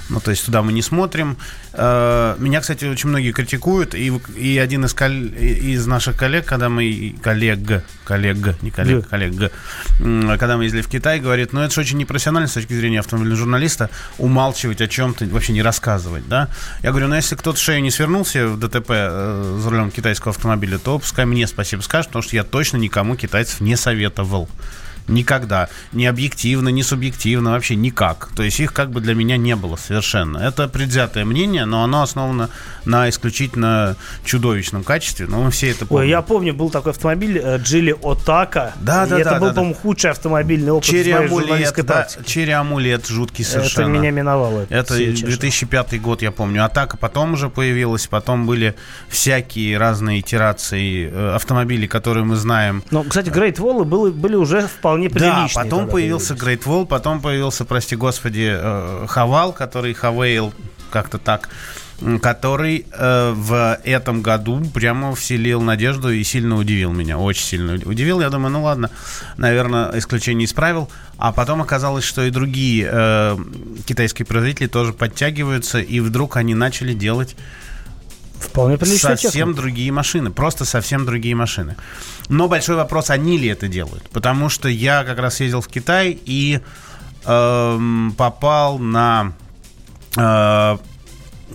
Ну, 0.09 0.19
то 0.19 0.31
есть 0.31 0.45
туда 0.45 0.61
мы 0.61 0.73
не 0.73 0.81
смотрим. 0.81 1.37
Э, 1.71 2.35
Меня, 2.37 2.59
кстати, 2.59 2.83
очень 2.85 3.07
многие 3.07 3.31
критикуют, 3.31 3.95
и, 3.95 4.11
и 4.35 4.57
один 4.57 4.83
из, 4.83 4.93
кол- 4.93 5.09
из 5.09 5.87
наших 5.87 6.17
коллег, 6.17 6.45
когда 6.45 6.67
мы... 6.67 7.15
Коллег, 7.23 7.83
коллег, 8.03 8.61
не 8.61 8.69
коллег, 8.69 9.03
Да. 9.03 9.07
коллег, 9.07 9.51
когда 10.39 10.57
мы 10.57 10.65
ездили 10.65 10.81
в 10.81 10.87
Китай, 10.89 11.19
говорит, 11.21 11.53
ну, 11.53 11.61
это 11.61 11.73
же 11.73 11.81
очень 11.81 11.97
непрофессионально 11.97 12.49
с 12.49 12.53
точки 12.53 12.73
зрения 12.73 12.99
автомобильного 12.99 13.39
журналиста 13.39 13.89
умалчивать 14.17 14.81
о 14.81 14.87
чем-то, 14.87 15.25
вообще 15.27 15.53
не 15.53 15.61
рассказывать, 15.61 16.27
да? 16.27 16.49
Я 16.83 16.89
говорю, 16.91 17.07
ну, 17.07 17.15
если 17.15 17.35
кто-то 17.35 17.57
шею 17.57 17.81
не 17.81 17.89
свернулся 17.89 18.47
в 18.47 18.59
ДТП 18.59 18.89
э, 18.91 19.59
за 19.63 19.69
рулем 19.69 19.89
китайского 19.89 20.31
автомобиля, 20.31 20.79
то 20.79 20.99
пускай 20.99 21.25
мне 21.25 21.47
спасибо 21.47 21.81
скажет, 21.81 22.09
потому 22.09 22.23
что 22.23 22.35
я 22.35 22.43
точно 22.43 22.75
никому 22.75 23.15
китайцев 23.15 23.61
не 23.61 23.77
советовал. 23.77 24.49
Никогда. 25.07 25.69
Ни 25.91 26.05
объективно, 26.05 26.69
ни 26.69 26.81
субъективно, 26.81 27.51
вообще 27.51 27.75
никак. 27.75 28.29
То 28.35 28.43
есть 28.43 28.59
их 28.59 28.73
как 28.73 28.91
бы 28.91 29.01
для 29.01 29.15
меня 29.15 29.37
не 29.37 29.55
было 29.55 29.75
совершенно. 29.75 30.37
Это 30.37 30.67
предвзятое 30.67 31.25
мнение, 31.25 31.65
но 31.65 31.83
оно 31.83 32.01
основано 32.01 32.49
на 32.85 33.09
исключительно 33.09 33.95
чудовищном 34.25 34.83
качестве. 34.83 35.27
Но 35.27 35.41
мы 35.43 35.51
все 35.51 35.71
это 35.71 35.85
помним. 35.85 36.03
Ой, 36.03 36.09
я 36.09 36.21
помню, 36.21 36.53
был 36.53 36.69
такой 36.69 36.91
автомобиль 36.91 37.37
э, 37.37 37.57
Джили 37.57 37.95
Отака. 38.01 38.73
Да, 38.81 39.05
И 39.05 39.09
да, 39.09 39.19
это 39.19 39.29
да, 39.31 39.39
был, 39.39 39.47
да, 39.47 39.53
да. 39.53 39.55
по-моему, 39.55 39.75
худший 39.75 40.11
автомобильный 40.11 40.71
опыт 40.71 40.89
Черри 40.89 41.11
амулет, 41.11 41.73
да, 41.85 42.07
черри 42.25 42.51
амулет 42.51 43.07
жуткий 43.07 43.43
совершенно. 43.43 43.91
Это 43.91 43.99
меня 43.99 44.11
миновало. 44.11 44.65
Это 44.69 44.95
если 44.95 45.11
честно. 45.15 45.29
2005 45.29 46.01
год, 46.01 46.21
я 46.21 46.31
помню. 46.31 46.63
Атака 46.65 46.97
потом 46.97 47.33
уже 47.33 47.49
появилась, 47.49 48.07
потом 48.07 48.45
были 48.45 48.75
всякие 49.09 49.77
разные 49.77 50.21
итерации 50.21 51.09
э, 51.11 51.35
автомобилей, 51.35 51.87
которые 51.87 52.23
мы 52.23 52.35
знаем. 52.35 52.83
Но, 52.91 53.03
кстати, 53.03 53.29
Great 53.29 53.57
Wall 53.57 53.83
были, 53.83 54.11
были 54.11 54.35
уже 54.35 54.61
вполне 54.61 54.92
приличные. 55.09 55.47
Да, 55.53 55.63
потом 55.63 55.87
появился. 55.87 56.33
Great 56.33 56.63
Wall, 56.63 56.85
потом 56.85 57.21
появился, 57.21 57.65
прости 57.65 57.95
господи, 57.95 58.51
э, 58.53 59.05
Хавал, 59.07 59.53
который 59.53 59.93
Хавейл, 59.93 60.53
как-то 60.91 61.17
так, 61.17 61.49
который 62.21 62.85
э, 62.91 63.33
в 63.35 63.79
этом 63.83 64.21
году 64.21 64.61
прямо 64.73 65.15
вселил 65.15 65.61
надежду 65.61 66.11
и 66.11 66.23
сильно 66.23 66.57
удивил 66.57 66.91
меня, 66.91 67.17
очень 67.17 67.43
сильно 67.43 67.73
удивил. 67.85 68.19
Я 68.21 68.29
думаю, 68.29 68.51
ну 68.51 68.63
ладно, 68.63 68.89
наверное, 69.37 69.97
исключение 69.97 70.45
исправил. 70.45 70.89
А 71.17 71.31
потом 71.31 71.61
оказалось, 71.61 72.03
что 72.03 72.23
и 72.23 72.31
другие 72.31 72.89
э, 72.91 73.37
китайские 73.85 74.25
производители 74.25 74.67
тоже 74.67 74.93
подтягиваются, 74.93 75.79
и 75.79 75.99
вдруг 75.99 76.37
они 76.37 76.55
начали 76.55 76.93
делать 76.93 77.35
Вполне 78.43 78.77
приличная 78.77 79.15
совсем 79.15 79.31
техника. 79.31 79.61
другие 79.61 79.91
машины, 79.91 80.31
просто 80.31 80.65
совсем 80.65 81.05
другие 81.05 81.35
машины. 81.35 81.75
Но 82.29 82.47
большой 82.47 82.75
вопрос, 82.75 83.09
они 83.09 83.37
ли 83.37 83.47
это 83.47 83.67
делают? 83.67 84.09
Потому 84.09 84.49
что 84.49 84.67
я 84.67 85.03
как 85.03 85.19
раз 85.19 85.39
ездил 85.39 85.61
в 85.61 85.67
Китай 85.67 86.19
и 86.25 86.59
эм, 87.25 88.13
попал 88.17 88.79
на 88.79 89.33
э, 90.17 90.77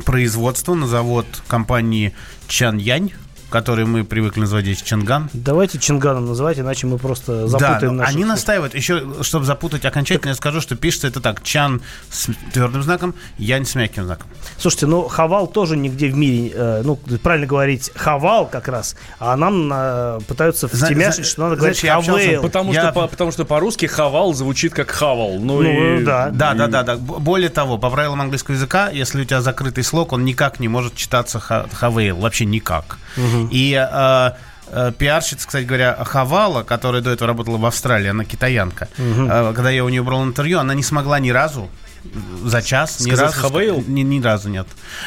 производство, 0.04 0.74
на 0.74 0.86
завод 0.86 1.26
компании 1.46 2.14
Чаньянь, 2.46 3.12
который 3.50 3.84
мы 3.86 4.04
привыкли 4.04 4.40
называть 4.40 4.64
здесь 4.64 4.82
Чанган. 4.82 5.30
Давайте 5.32 5.78
Чинганом 5.78 6.26
называть, 6.26 6.58
иначе 6.58 6.86
мы 6.86 6.98
просто 6.98 7.46
запутаем 7.48 7.96
да, 7.98 8.04
они 8.04 8.24
настаивают. 8.24 8.74
Еще, 8.74 9.22
чтобы 9.22 9.44
запутать 9.46 9.84
окончательно, 9.84 10.30
я 10.30 10.34
скажу, 10.34 10.60
что 10.60 10.76
пишется 10.76 11.08
это 11.08 11.20
так. 11.20 11.42
Чан 11.42 11.80
с 12.10 12.28
твердым 12.52 12.82
знаком, 12.82 13.14
Янь 13.38 13.64
с 13.64 13.74
мягким 13.74 14.04
знаком. 14.04 14.26
Слушайте, 14.58 14.86
ну 14.86 15.08
Хавал 15.08 15.46
тоже 15.46 15.76
нигде 15.76 16.08
в 16.08 16.16
мире, 16.16 16.52
э, 16.54 16.82
ну 16.84 16.96
правильно 17.22 17.46
говорить, 17.46 17.90
Хавал 17.94 18.46
как 18.48 18.68
раз, 18.68 18.96
а 19.18 19.36
нам 19.36 19.70
э, 19.72 20.20
пытаются 20.26 20.68
втемяшить, 20.68 21.26
что 21.26 21.42
надо 21.42 21.56
знаешь, 21.60 21.80
говорить 21.82 21.98
общался- 21.98 22.22
Хавейл. 22.24 22.42
Потому, 22.42 22.72
Я- 22.72 22.82
что, 22.84 22.92
по- 22.92 23.06
потому 23.08 23.32
что 23.32 23.44
по-русски 23.44 23.86
хавал 23.86 24.34
звучит 24.34 24.74
как 24.74 24.90
хавал. 24.90 25.38
Ну, 25.38 25.62
Ну, 25.62 25.98
и- 25.98 26.04
да. 26.04 26.30
Да, 26.30 26.54
да, 26.54 26.66
да, 26.66 26.82
да. 26.82 26.96
Б- 26.96 27.18
Более 27.18 27.48
того, 27.48 27.78
по 27.78 27.90
правилам 27.90 28.20
английского 28.20 28.54
языка, 28.54 28.90
если 28.90 29.22
у 29.22 29.24
тебя 29.24 29.40
закрытый 29.40 29.84
слог, 29.84 30.12
он 30.12 30.24
никак 30.24 30.60
не 30.60 30.68
может 30.68 30.94
читаться 30.94 31.40
ха- 31.40 31.66
хавейл, 31.72 32.16
вообще 32.18 32.44
никак. 32.44 32.98
И 33.50 33.74
э, 33.74 34.30
э, 34.70 34.92
пиарщица, 34.98 35.46
кстати 35.46 35.64
говоря, 35.64 35.96
Хавала, 36.04 36.62
которая 36.62 37.02
до 37.02 37.10
этого 37.10 37.28
работала 37.28 37.56
в 37.58 37.66
Австралии, 37.66 38.08
она 38.08 38.24
китаянка, 38.24 38.88
э, 38.98 39.52
когда 39.54 39.70
я 39.70 39.84
у 39.84 39.88
нее 39.88 40.02
брал 40.02 40.24
интервью, 40.24 40.58
она 40.58 40.74
не 40.74 40.82
смогла 40.82 41.18
ни 41.20 41.30
разу 41.30 41.68
за 42.44 42.62
час 42.62 43.00
ни 43.00 43.10
Сказать 43.10 43.34
разу 43.34 43.40
«Хавейл»? 43.40 43.84
ни, 43.86 44.02
ни 44.02 44.22
разу 44.22 44.48
нет. 44.48 44.66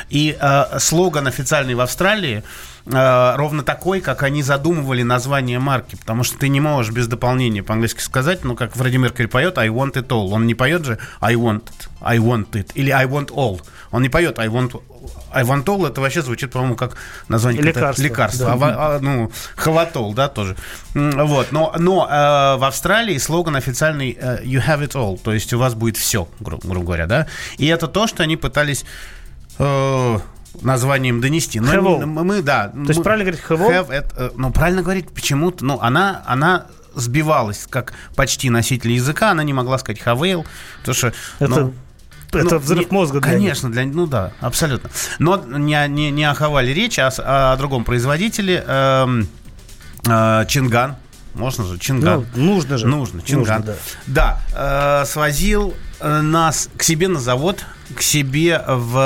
И 0.10 0.38
э, 0.40 0.80
слоган 0.80 1.28
официальный 1.28 1.74
в 1.74 1.82
Австралии 1.82 2.44
э, 2.86 3.36
ровно 3.36 3.64
такой, 3.64 4.02
как 4.02 4.24
они 4.24 4.44
задумывали 4.44 5.04
название 5.04 5.60
марки, 5.60 5.96
потому 5.96 6.24
что 6.24 6.38
ты 6.38 6.50
не 6.50 6.60
можешь 6.60 6.94
без 6.94 7.08
дополнения 7.08 7.64
по-английски 7.64 8.02
сказать, 8.02 8.44
ну 8.44 8.56
как 8.56 8.76
Фредди 8.76 8.98
Меркьюри 8.98 9.28
поет 9.28 9.58
I 9.58 9.70
want 9.70 9.94
it 9.94 10.08
all, 10.08 10.30
он 10.32 10.48
не 10.48 10.56
поет 10.56 10.86
же 10.86 10.98
I 11.20 11.36
want 11.36 11.64
it, 11.66 11.90
I 12.02 12.18
want 12.18 12.52
it 12.52 12.72
или 12.76 12.90
I 12.92 13.06
want 13.06 13.30
all, 13.30 13.62
он 13.92 14.02
не 14.02 14.10
поет 14.10 14.40
I 14.40 14.48
want 14.48 14.82
I 15.34 15.44
want 15.44 15.66
all, 15.66 15.88
это 15.88 16.02
вообще 16.02 16.22
звучит, 16.22 16.52
по-моему, 16.52 16.76
как 16.76 16.98
название 17.28 17.62
Лекарство, 17.62 18.04
лекарство. 18.04 18.46
да. 18.46 18.54
А 18.54 18.96
а, 18.96 19.00
ну, 19.00 19.32
хаватол, 19.56 20.14
да, 20.14 20.28
тоже. 20.28 20.56
Вот, 20.94 21.52
но, 21.52 21.74
но 21.78 22.06
э, 22.06 22.58
в 22.58 22.64
Австралии 22.66 23.18
слоган 23.18 23.56
официальный 23.56 24.18
э, 24.20 24.44
you 24.44 24.62
have 24.66 24.82
it 24.82 24.92
all, 24.94 25.18
то 25.18 25.34
есть 25.34 25.54
у 25.54 25.58
вас 25.58 25.74
будет 25.74 25.98
все, 25.98 26.28
гру- 26.40 26.60
грубо 26.62 26.86
говоря, 26.86 27.08
да. 27.08 27.28
И 27.58 27.66
это 27.66 27.88
то, 27.88 28.08
что 28.08 28.24
они 28.24 28.36
пытались 28.38 28.86
э, 29.58 30.20
названием 30.62 31.22
донести. 31.22 31.60
Но 31.60 31.72
не- 31.74 32.06
мы, 32.06 32.42
да. 32.42 32.70
То 32.70 32.80
есть 32.90 33.04
правильно 33.04 33.26
говорить 33.32 33.46
all? 33.50 33.70
have 33.70 33.90
it, 33.90 34.14
э, 34.18 34.32
ну, 34.36 34.52
правильно 34.52 34.82
говорить 34.82 35.10
почему-то, 35.10 35.64
ну, 35.66 35.80
она, 35.82 36.24
она 36.26 36.66
сбивалась, 36.96 37.66
как 37.70 37.94
почти 38.16 38.50
носитель 38.50 38.92
языка, 38.92 39.32
она 39.32 39.44
не 39.44 39.54
могла 39.54 39.78
сказать 39.78 40.02
have 40.02 40.46
потому 40.80 40.96
что... 40.96 41.14
Это, 41.40 41.50
ну, 41.50 41.74
это 42.34 42.56
ну, 42.56 42.60
взрыв 42.60 42.92
не- 42.92 42.96
мозга 42.96 43.20
для 43.20 43.32
них. 43.32 43.40
Конечно, 43.40 43.72
для, 43.72 43.86
ну 43.86 44.08
да, 44.08 44.32
абсолютно. 44.40 44.90
Но 45.20 45.38
не, 45.38 45.76
о- 45.76 45.88
не, 45.88 46.12
не 46.12 46.24
о 46.26 46.34
Хавале 46.34 46.74
речь, 46.74 47.00
а 47.00 47.12
с- 47.12 47.22
о, 47.24 47.56
другом 47.58 47.84
производителе. 47.84 48.64
эм, 48.68 49.28
э, 50.08 50.46
Чинган. 50.48 50.96
Можно 51.34 51.64
же? 51.66 51.80
Чинган. 51.80 52.26
Ну, 52.36 52.54
нужно 52.56 52.78
же. 52.78 52.88
Нужно, 52.88 53.22
Чинган. 53.22 53.60
Нужно, 53.62 53.76
да, 54.08 54.42
э, 54.54 55.06
свозил 55.06 55.74
э, 56.02 56.22
нас 56.22 56.70
к 56.76 56.84
себе 56.84 57.08
на 57.08 57.20
завод, 57.22 57.64
к 57.92 58.02
себе 58.02 58.64
в 58.68 58.98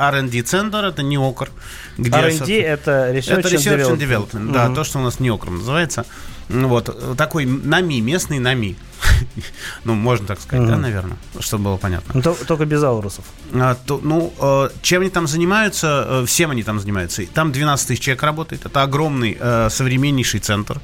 R&D 0.00 0.42
центр, 0.42 0.84
это 0.84 1.02
не 1.02 1.18
Окр. 1.18 1.50
Где, 1.98 2.16
R&D 2.18 2.60
это 2.62 3.12
Research, 3.14 3.38
это 3.38 3.48
Research 3.48 3.80
and 3.90 3.98
Development, 3.98 4.30
Development. 4.32 4.52
да, 4.52 4.64
Мгм. 4.66 4.74
то, 4.74 4.84
что 4.84 4.98
у 4.98 5.02
нас 5.02 5.20
НИОКРом 5.20 5.58
называется. 5.58 6.04
Ну 6.48 6.66
Вот, 6.68 6.88
э, 6.88 7.14
такой 7.16 7.44
НАМИ, 7.46 8.00
местный 8.00 8.38
НАМИ. 8.38 8.76
Ну, 9.84 9.94
можно 9.94 10.26
так 10.26 10.40
сказать, 10.40 10.66
да, 10.66 10.76
наверное, 10.76 11.16
чтобы 11.40 11.64
было 11.64 11.76
понятно. 11.76 12.12
Ну, 12.14 12.22
то- 12.22 12.36
только 12.46 12.64
без 12.64 12.82
аурусов. 12.82 13.24
А, 13.54 13.74
то, 13.86 14.00
ну, 14.02 14.32
э, 14.40 14.70
чем 14.82 15.02
они 15.02 15.10
там 15.10 15.26
занимаются? 15.26 16.06
Э, 16.08 16.24
Всем 16.26 16.50
они 16.50 16.62
там 16.62 16.80
занимаются. 16.80 17.22
Там 17.26 17.52
12 17.52 17.86
тысяч 17.88 18.00
человек 18.02 18.22
работает. 18.22 18.66
Это 18.66 18.82
огромный, 18.82 19.36
э, 19.38 19.68
современнейший 19.70 20.40
центр. 20.40 20.80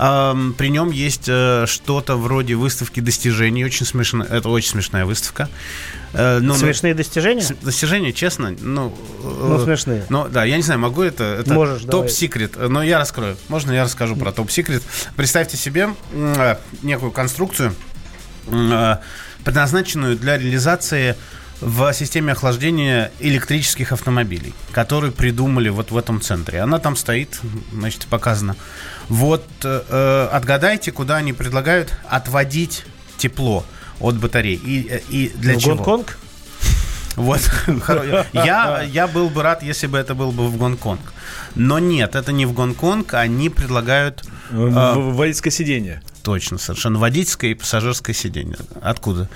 При 0.00 0.68
нем 0.70 0.90
есть 0.90 1.28
э, 1.28 1.66
что-то 1.66 2.16
вроде 2.16 2.54
выставки 2.54 3.00
достижений. 3.00 3.66
Очень 3.66 3.84
смешно. 3.84 4.24
Это 4.24 4.48
очень 4.48 4.70
смешная 4.70 5.04
выставка. 5.04 5.50
Э, 6.14 6.38
ну, 6.40 6.54
ну, 6.54 6.58
Смешные 6.58 6.94
достижения? 6.94 7.42
с- 7.42 7.52
Достижения, 7.54 8.14
честно, 8.14 8.54
ну... 8.58 8.96
Ну, 9.22 9.60
э, 9.60 9.64
смешные. 9.64 10.06
Ну, 10.08 10.26
да, 10.26 10.44
я 10.44 10.56
не 10.56 10.62
знаю, 10.62 10.80
могу 10.80 11.02
это... 11.02 11.24
это 11.24 11.52
Можешь. 11.52 11.82
Топ-секрет. 11.82 12.52
Но 12.56 12.82
я 12.82 12.96
раскрою. 12.98 13.36
Можно 13.48 13.72
я 13.72 13.84
расскажу 13.84 14.16
про 14.16 14.32
топ-секрет? 14.32 14.82
Представьте 15.16 15.58
себе 15.58 15.90
э, 16.12 16.56
некую 16.80 17.12
конструкцию, 17.12 17.74
э, 18.46 18.96
предназначенную 19.44 20.16
для 20.16 20.38
реализации 20.38 21.14
в 21.60 21.92
системе 21.92 22.32
охлаждения 22.32 23.12
электрических 23.18 23.92
автомобилей, 23.92 24.54
которые 24.72 25.12
придумали 25.12 25.68
вот 25.68 25.90
в 25.90 25.96
этом 25.96 26.20
центре. 26.20 26.60
Она 26.60 26.78
там 26.78 26.96
стоит, 26.96 27.40
значит, 27.72 28.06
показано. 28.06 28.56
Вот 29.08 29.44
э, 29.64 29.82
э, 29.88 30.28
отгадайте, 30.32 30.90
куда 30.92 31.16
они 31.16 31.32
предлагают 31.32 31.94
отводить 32.08 32.84
тепло 33.18 33.64
от 34.00 34.16
батарей. 34.16 34.56
И, 34.56 34.88
э, 34.90 35.00
и 35.10 35.28
для 35.36 35.54
В 35.54 35.60
чего? 35.60 35.74
Гонконг? 35.76 36.18
Вот. 37.16 37.40
Я, 38.32 38.82
я 38.86 39.06
был 39.06 39.28
бы 39.28 39.42
рад, 39.42 39.62
если 39.62 39.86
бы 39.86 39.98
это 39.98 40.14
был 40.14 40.32
бы 40.32 40.48
в 40.48 40.56
Гонконг. 40.56 41.00
Но 41.54 41.78
нет, 41.78 42.14
это 42.14 42.32
не 42.32 42.46
в 42.46 42.52
Гонконг. 42.54 43.12
Они 43.14 43.50
предлагают 43.50 44.24
а, 44.52 44.94
В- 44.94 45.16
Водительское 45.16 45.50
сиденье. 45.52 46.02
точно 46.22 46.56
совершенно 46.58 46.98
водительское 46.98 47.50
и 47.50 47.54
пассажирское 47.54 48.14
сиденье. 48.14 48.56
Откуда? 48.80 49.28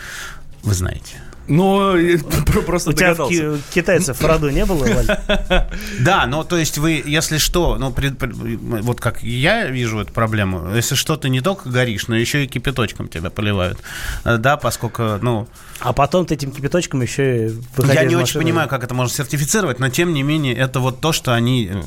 Вы 0.62 0.72
знаете. 0.72 1.20
Ну, 1.46 1.96
э, 1.96 2.18
про- 2.46 2.62
просто 2.62 2.90
У 2.90 2.92
тебя 2.92 3.14
в 3.14 3.16
догадался. 3.18 3.58
ки- 3.70 3.74
китайцев 3.74 4.18
в 4.20 4.24
роду 4.26 4.50
не 4.50 4.64
было? 4.64 4.86
Да, 6.00 6.26
но 6.26 6.44
то 6.44 6.56
есть 6.56 6.78
вы, 6.78 7.02
если 7.04 7.38
что, 7.38 7.76
ну, 7.76 7.94
вот 8.82 9.00
как 9.00 9.22
я 9.22 9.66
вижу 9.66 10.00
эту 10.00 10.12
проблему, 10.12 10.74
если 10.74 10.94
что, 10.94 11.16
ты 11.16 11.28
не 11.28 11.40
только 11.40 11.68
горишь, 11.68 12.08
но 12.08 12.16
еще 12.16 12.44
и 12.44 12.46
кипяточком 12.46 13.08
тебя 13.08 13.30
поливают. 13.30 13.78
Э, 14.24 14.36
Да, 14.38 14.56
поскольку, 14.56 15.18
ну, 15.20 15.46
А 15.80 15.92
потом 15.92 16.26
ты 16.26 16.34
этим 16.34 16.50
кипяточком 16.50 17.02
еще 17.02 17.48
и 17.48 17.52
я 17.92 18.04
не 18.04 18.16
очень 18.16 18.40
понимаю, 18.40 18.68
как 18.68 18.84
это 18.84 18.94
можно 18.94 19.14
сертифицировать, 19.14 19.78
но 19.80 19.88
тем 19.88 20.12
не 20.14 20.22
менее, 20.22 20.54
это 20.54 20.80
вот 20.80 21.00
то, 21.00 21.12
что 21.12 21.34
они 21.34 21.70
э, 21.72 21.82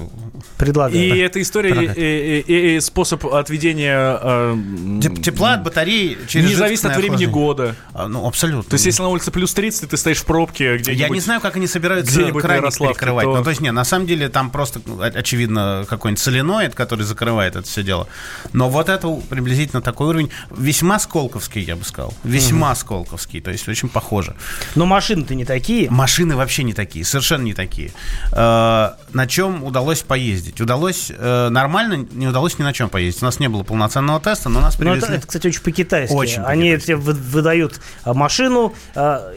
предлагают. 0.57 0.95
И 0.95 1.17
эта 1.19 1.41
история, 1.41 1.93
и, 1.95 2.79
способ 2.79 3.25
отведения 3.25 4.19
э, 4.21 4.51
м, 4.53 4.99
Теп- 4.99 5.21
Тепла 5.21 5.53
от 5.55 5.63
батареи 5.63 6.17
через 6.27 6.49
не 6.49 6.55
зависит 6.55 6.85
от 6.85 6.95
времени 6.97 7.25
года. 7.25 7.75
А, 7.93 8.07
Ну, 8.07 8.27
абсолютно. 8.27 8.63
То 8.69 8.75
есть, 8.75 8.85
если 8.85 9.01
на 9.01 9.09
улице 9.09 9.31
плюс 9.31 9.46
30, 9.53 9.83
и 9.83 9.87
ты 9.87 9.97
стоишь 9.97 10.19
в 10.19 10.25
пробке 10.25 10.77
где-нибудь... 10.77 10.99
Я 11.01 11.09
не 11.09 11.19
знаю, 11.19 11.41
как 11.41 11.55
они 11.55 11.67
собираются 11.67 12.13
краник 12.31 12.77
перекрывать. 12.77 13.25
то- 13.25 13.37
Ну, 13.37 13.43
то 13.43 13.49
есть, 13.49 13.61
нет, 13.61 13.73
на 13.73 13.83
самом 13.83 14.07
деле 14.07 14.29
там 14.29 14.49
просто, 14.49 14.81
ну, 14.85 15.01
очевидно, 15.01 15.85
какой-нибудь 15.89 16.21
соленоид, 16.21 16.75
который 16.75 17.03
закрывает 17.03 17.55
это 17.55 17.67
все 17.67 17.83
дело. 17.83 18.07
Но 18.53 18.69
вот 18.69 18.89
это 18.89 19.07
приблизительно 19.29 19.81
такой 19.81 20.07
уровень, 20.07 20.31
весьма 20.51 20.99
сколковский, 20.99 21.61
я 21.61 21.75
бы 21.75 21.83
сказал. 21.83 22.13
Весьма 22.23 22.73
сколковский, 22.75 23.41
то 23.41 23.51
есть 23.51 23.67
очень 23.67 23.89
похоже. 23.89 24.35
Но 24.75 24.85
машины-то 24.85 25.35
не 25.35 25.45
такие. 25.45 25.89
Машины 25.89 26.35
вообще 26.35 26.63
не 26.63 26.73
такие, 26.73 27.05
совершенно 27.05 27.43
не 27.43 27.53
такие. 27.53 27.91
Э, 28.31 28.91
на 29.13 29.27
чем 29.27 29.63
удалось 29.63 30.01
поездить? 30.01 30.59
Удалось 30.61 31.11
э, 31.15 31.49
нормально, 31.49 32.07
не 32.11 32.27
удалось 32.27 32.57
ни 32.59 32.63
на 32.63 32.73
чем 32.73 32.89
поездить. 32.89 33.21
У 33.21 33.25
нас 33.25 33.39
не 33.39 33.49
было 33.49 33.63
полноценного 33.63 34.19
теста, 34.19 34.49
но 34.49 34.59
нас 34.59 34.77
Ну, 34.79 34.85
это, 34.91 34.93
привезли... 34.99 35.17
это, 35.17 35.27
кстати, 35.27 35.47
очень 35.47 35.61
по-китайски. 35.61 36.13
Очень 36.13 36.41
Они 36.43 36.71
по-китайски. 36.71 36.85
тебе 36.87 36.95
вы- 36.97 37.13
выдают 37.13 37.79
а, 38.03 38.13
машину, 38.13 38.73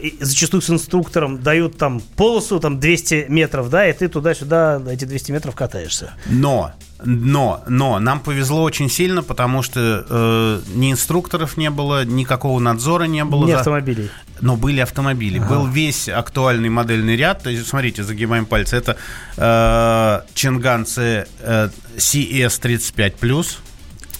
зачастую 0.19 0.61
с 0.61 0.69
инструктором 0.69 1.41
дают 1.41 1.77
там 1.77 2.01
полосу, 2.15 2.59
там 2.59 2.79
200 2.79 3.25
метров, 3.29 3.69
да, 3.69 3.87
и 3.87 3.93
ты 3.93 4.07
туда-сюда 4.07 4.81
эти 4.89 5.05
200 5.05 5.31
метров 5.31 5.55
катаешься. 5.55 6.13
Но, 6.25 6.71
но, 7.03 7.63
но 7.67 7.99
нам 7.99 8.19
повезло 8.19 8.63
очень 8.63 8.89
сильно, 8.89 9.23
потому 9.23 9.61
что 9.61 10.05
э, 10.07 10.61
ни 10.73 10.91
инструкторов 10.91 11.57
не 11.57 11.69
было, 11.69 12.05
никакого 12.05 12.59
надзора 12.59 13.05
не 13.05 13.23
было. 13.23 13.45
Не 13.45 13.51
за- 13.53 13.59
автомобилей. 13.59 14.09
Но 14.41 14.55
были 14.55 14.79
автомобили. 14.79 15.37
Был 15.39 15.67
весь 15.67 16.09
актуальный 16.09 16.69
модельный 16.69 17.15
ряд. 17.15 17.43
То 17.43 17.51
есть, 17.51 17.67
смотрите, 17.67 18.03
загибаем 18.03 18.45
пальцы. 18.47 18.75
Это 18.75 18.97
э, 19.37 20.21
Чинган 20.33 20.85
C, 20.87 21.27
э, 21.41 21.69
CS35+. 21.97 23.45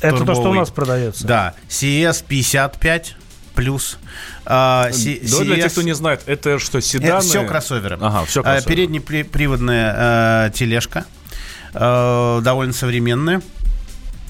Это 0.01 0.17
то, 0.17 0.23
что 0.23 0.31
у 0.31 0.35
турбовый. 0.35 0.59
нас 0.59 0.69
продается. 0.69 1.27
Да. 1.27 1.53
CS55. 1.69 3.13
Плюс. 3.55 3.97
А, 4.45 4.89
Си- 4.91 5.19
Да, 5.23 5.43
для 5.43 5.55
тех, 5.55 5.65
CS 5.65 5.69
кто 5.71 5.81
не 5.83 5.93
знает, 5.95 6.21
это 6.25 6.59
что, 6.59 6.81
седаны? 6.81 7.09
Это 7.09 7.19
все 7.21 7.45
кроссоверы. 7.45 7.97
Ага, 8.01 8.25
все 8.25 8.39
Э, 8.41 8.43
кроссоверы. 8.43 8.75
Переднеприводная 8.75 10.47
э, 10.47 10.51
тележка, 10.53 11.05
э, 11.73 12.39
довольно 12.43 12.73
современная, 12.73 13.41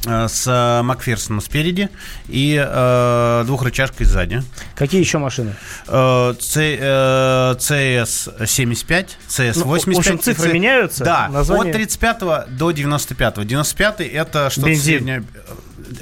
э, 0.05 0.27
с 0.27 0.45
э, 0.47 0.81
Макферсоном 0.84 1.41
спереди 1.41 1.89
и 2.27 2.60
э, 2.63 3.43
двухрычажкой 3.45 4.05
сзади. 4.05 4.43
Какие 4.75 4.99
еще 5.01 5.17
машины? 5.19 5.55
Э, 5.88 6.34
C- 6.39 6.77
э, 6.79 7.55
CS75, 7.60 9.07
CS85. 9.27 9.53
Ну, 9.55 9.65
в 9.65 9.73
общем, 9.99 10.19
цифры 10.19 10.47
C- 10.49 10.53
меняются, 10.53 11.03
Да, 11.03 11.27
название- 11.29 11.71
от 11.71 11.77
35 11.77 12.45
до 12.49 12.71
95. 12.71 13.45
95 13.45 14.01
это 14.01 14.49
что-то 14.49 14.67
Бензин. 14.67 14.84
среднее. 14.84 15.23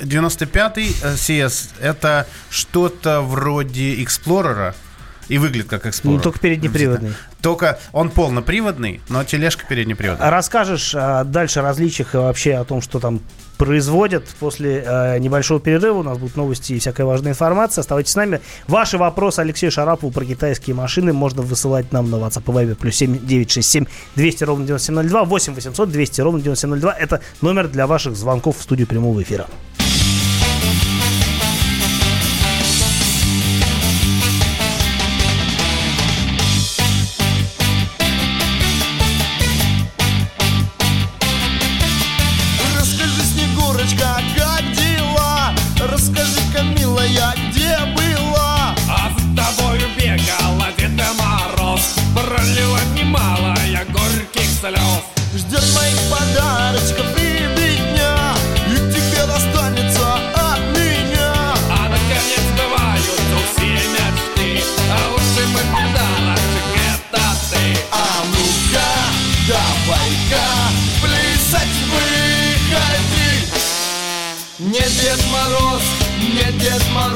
95 0.04 0.78
э, 0.78 0.82
CS 0.82 1.70
это 1.80 2.28
что-то 2.50 3.22
вроде 3.22 4.02
Эксплорера. 4.04 4.76
И 5.28 5.38
выглядит 5.38 5.70
как 5.70 5.86
Explorer. 5.86 6.16
Ну, 6.16 6.20
только 6.20 6.40
переднеприводный. 6.40 7.14
Только 7.42 7.80
он 7.94 8.10
полноприводный, 8.10 9.00
но 9.10 9.24
тележка 9.24 9.64
переднеприводная. 9.68 10.30
Расскажешь 10.32 10.94
а, 10.96 11.24
дальше 11.24 11.60
о 11.60 11.62
различиях 11.62 12.16
и 12.16 12.18
вообще 12.18 12.56
о 12.56 12.64
том, 12.64 12.82
что 12.82 13.00
там 13.00 13.22
производят. 13.60 14.26
После 14.40 14.84
э, 14.86 15.20
небольшого 15.20 15.60
перерыва 15.60 16.00
у 16.00 16.04
нас 16.04 16.18
будут 16.18 16.36
новости 16.36 16.74
и 16.74 16.80
всякая 16.80 17.04
важная 17.04 17.34
информация. 17.34 17.82
Оставайтесь 17.82 18.14
с 18.14 18.16
нами. 18.16 18.42
Ваши 18.68 18.98
вопросы 18.98 19.42
Алексею 19.42 19.72
Шарапову 19.72 20.12
про 20.12 20.26
китайские 20.26 20.76
машины 20.76 21.14
можно 21.14 21.44
высылать 21.44 21.92
нам 21.92 22.10
на 22.10 22.16
WhatsApp 22.16 22.44
и 22.48 22.66
Viber 22.66 22.76
плюс 22.76 22.96
7 22.96 23.20
967 23.26 23.86
200 24.16 24.44
ровно 24.46 24.66
9702 24.66 25.24
8 25.26 25.54
800 25.54 25.92
200 25.92 26.22
ровно 26.22 26.42
9702. 26.42 26.94
Это 26.94 27.22
номер 27.42 27.68
для 27.68 27.86
ваших 27.86 28.16
звонков 28.16 28.58
в 28.58 28.64
студию 28.64 28.88
прямого 28.88 29.22
эфира. 29.22 29.46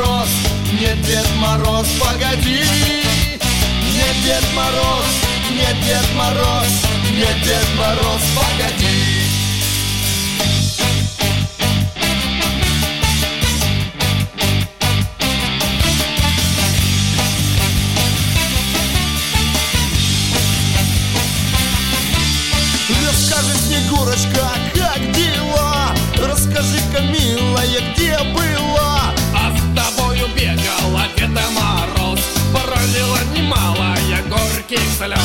Мороз, 0.04 0.30
не 0.74 1.02
Дед 1.04 1.28
Мороз, 1.38 1.88
погоди 2.00 2.62
Не 3.94 4.24
Дед 4.24 4.44
Мороз, 4.54 5.06
не 5.50 5.86
Дед 5.86 6.06
Мороз, 6.16 6.68
не 7.12 7.44
Дед 7.44 7.68
Мороз, 7.78 8.22
погоди 8.36 9.24
Расскажи, 23.08 23.58
Снегурочка, 23.68 24.50
как 24.76 25.12
дела? 25.14 25.96
Расскажи-ка, 26.18 27.02
милая, 27.04 27.82
где 27.94 28.18
была? 28.34 28.53
А 30.34 30.40
тобою 30.40 30.58
бегала 30.58 31.06
Деда 31.18 31.42
Мороз 31.52 32.20
Пролила 32.52 33.20
немало 33.36 33.96
я 34.10 34.22
горьких 34.30 34.80
слез. 34.98 35.20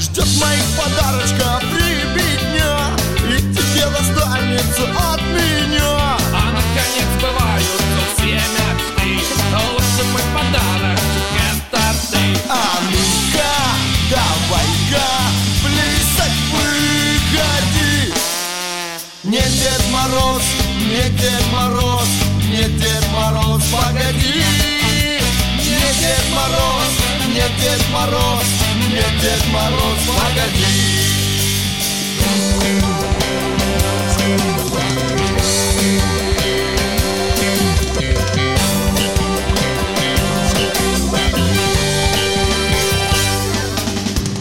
Ждет 0.00 0.28
моих 0.40 0.64
подарочка 0.76 1.60
прибедня 1.72 2.90
И 3.28 3.38
тебе 3.38 3.86
достанется 3.86 4.84
от 5.12 5.22
меня. 5.22 6.16
А 6.32 6.52
наконец 6.52 7.10
бывают 7.20 7.80
все 8.16 8.34
мечты. 8.34 9.24
А 9.54 9.60
лучше 9.72 10.04
мой 10.12 10.22
подарочек 10.34 11.26
это 11.50 11.84
ты. 12.10 12.24
А 12.48 12.52
ну-ка, 12.90 13.54
давай-ка 14.10 15.08
плясать 15.62 16.40
выходи. 16.52 18.12
Не 19.24 19.40
Дед 19.40 19.84
Мороз, 19.90 20.42
не 20.78 21.08
Дед 21.16 21.44
Мороз, 21.52 21.95
Мороз, 26.46 26.92
нет, 27.34 27.50
Дед 27.60 27.82
Мороз, 27.92 28.46
нет, 28.88 29.20
Дед 29.20 29.46
Мороз, 29.48 29.98
погоди. 30.06 30.62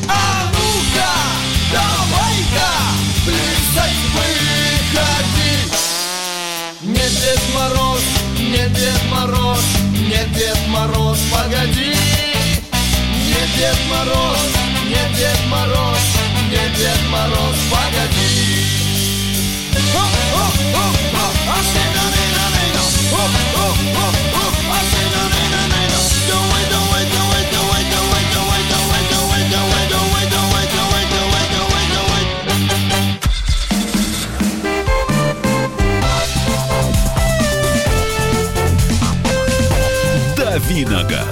А 0.08 0.52
Дед 8.70 9.02
Мороз, 9.10 9.64
не 9.94 10.24
Дед 10.36 10.68
Мороз, 10.68 11.20
погоди. 11.32 11.95
Не 13.46 13.52
Дед 13.52 13.78
Мороз, 13.90 14.38
не 14.86 15.16
Дед 15.16 15.40
Мороз, 15.50 16.00
не 16.50 16.76
Дед 16.76 17.00
Мороз, 17.12 17.56
погоди 17.70 18.76
А 41.18 41.32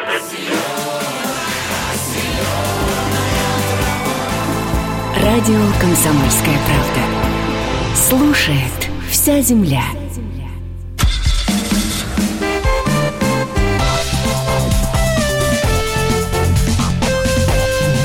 Радио 5.33 5.61
«Комсомольская 5.79 6.57
правда». 6.65 7.95
Слушает 7.95 8.89
вся 9.09 9.39
земля. 9.41 9.83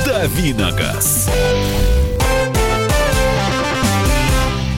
Давиногаз. 0.05 1.29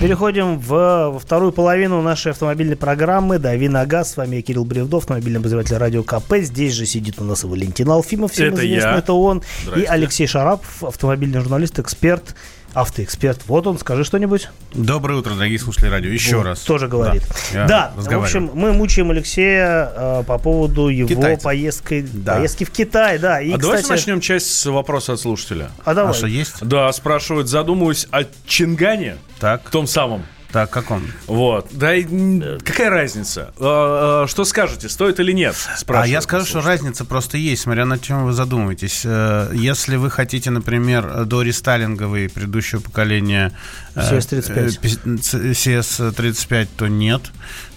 Переходим 0.00 0.60
в, 0.60 0.68
во 1.10 1.18
вторую 1.18 1.50
половину 1.50 2.00
нашей 2.02 2.30
автомобильной 2.30 2.76
программы 2.76 3.40
«Дави 3.40 3.68
на 3.68 3.84
газ». 3.84 4.12
С 4.12 4.16
вами 4.16 4.36
я, 4.36 4.42
Кирилл 4.42 4.64
Бревдов, 4.64 5.02
автомобильный 5.02 5.40
обозреватель 5.40 5.76
радио 5.76 6.04
КП. 6.04 6.36
Здесь 6.36 6.74
же 6.74 6.86
сидит 6.86 7.20
у 7.20 7.24
нас 7.24 7.42
и 7.42 7.48
Валентин 7.48 7.90
Алфимов, 7.90 8.30
всем 8.30 8.54
Это 8.54 8.64
известно, 8.64 8.90
я. 8.90 8.98
это 8.98 9.12
он. 9.12 9.42
И. 9.74 9.82
Алексей 9.82 10.28
Шарапов, 10.28 10.84
автомобильный 10.84 11.40
журналист, 11.40 11.80
эксперт, 11.80 12.36
автоэксперт. 12.74 13.40
Вот 13.46 13.66
он, 13.66 13.78
скажи 13.78 14.04
что-нибудь. 14.04 14.48
Доброе 14.74 15.18
утро, 15.18 15.34
дорогие 15.34 15.58
слушатели 15.58 15.88
радио. 15.88 16.10
Еще 16.10 16.36
Вот, 16.36 16.44
раз. 16.44 16.60
Тоже 16.60 16.88
говорит. 16.88 17.22
я 17.52 17.66
Да, 17.66 17.92
в 17.96 18.12
общем, 18.22 18.50
мы 18.54 18.72
мучаем 18.72 19.10
Алексея 19.10 19.92
э, 19.94 20.22
по 20.26 20.38
поводу 20.38 20.88
его 20.88 21.36
поездки, 21.38 22.06
Да. 22.12 22.36
поездки 22.36 22.64
в 22.64 22.70
Китай. 22.70 23.18
Да. 23.18 23.40
И, 23.40 23.52
а 23.52 23.58
давайте 23.58 23.82
кстати, 23.82 23.98
начнем 24.00 24.20
часть 24.20 24.52
с 24.52 24.66
вопроса 24.66 25.14
от 25.14 25.20
слушателя. 25.20 25.70
А 25.84 25.94
давай. 25.94 26.12
А 26.12 26.14
что 26.14 26.26
есть? 26.26 26.64
Да, 26.64 26.92
спрашивают, 26.92 27.48
задумываюсь 27.48 28.06
о 28.10 28.24
Чингане, 28.46 29.16
Так. 29.40 29.68
том 29.70 29.86
самом. 29.86 30.24
Так, 30.52 30.70
как 30.70 30.90
он? 30.90 31.02
Вот. 31.26 31.68
Да 31.72 31.94
и 31.94 32.04
какая 32.64 32.88
разница? 32.88 33.52
А, 33.60 34.22
а, 34.24 34.26
Что 34.28 34.44
скажете, 34.46 34.88
стоит 34.88 35.20
или 35.20 35.32
нет? 35.32 35.54
А 35.88 36.06
я 36.06 36.22
скажу, 36.22 36.46
что 36.46 36.62
разница 36.62 37.04
просто 37.04 37.36
есть, 37.36 37.62
смотря 37.62 37.84
на 37.84 37.98
чем 37.98 38.24
вы 38.24 38.32
задумаетесь. 38.32 39.02
Э, 39.04 39.50
Если 39.52 39.96
вы 39.96 40.10
хотите, 40.10 40.50
например, 40.50 41.24
до 41.26 41.42
рестайлинговые 41.42 42.30
предыдущего 42.30 42.80
поколения 42.80 43.52
э, 43.94 44.00
CS-35. 44.00 44.50
э, 44.56 44.80
пи- 44.80 45.18
ц- 45.18 45.38
CS-35, 45.52 46.68
то 46.78 46.88
нет. 46.88 47.22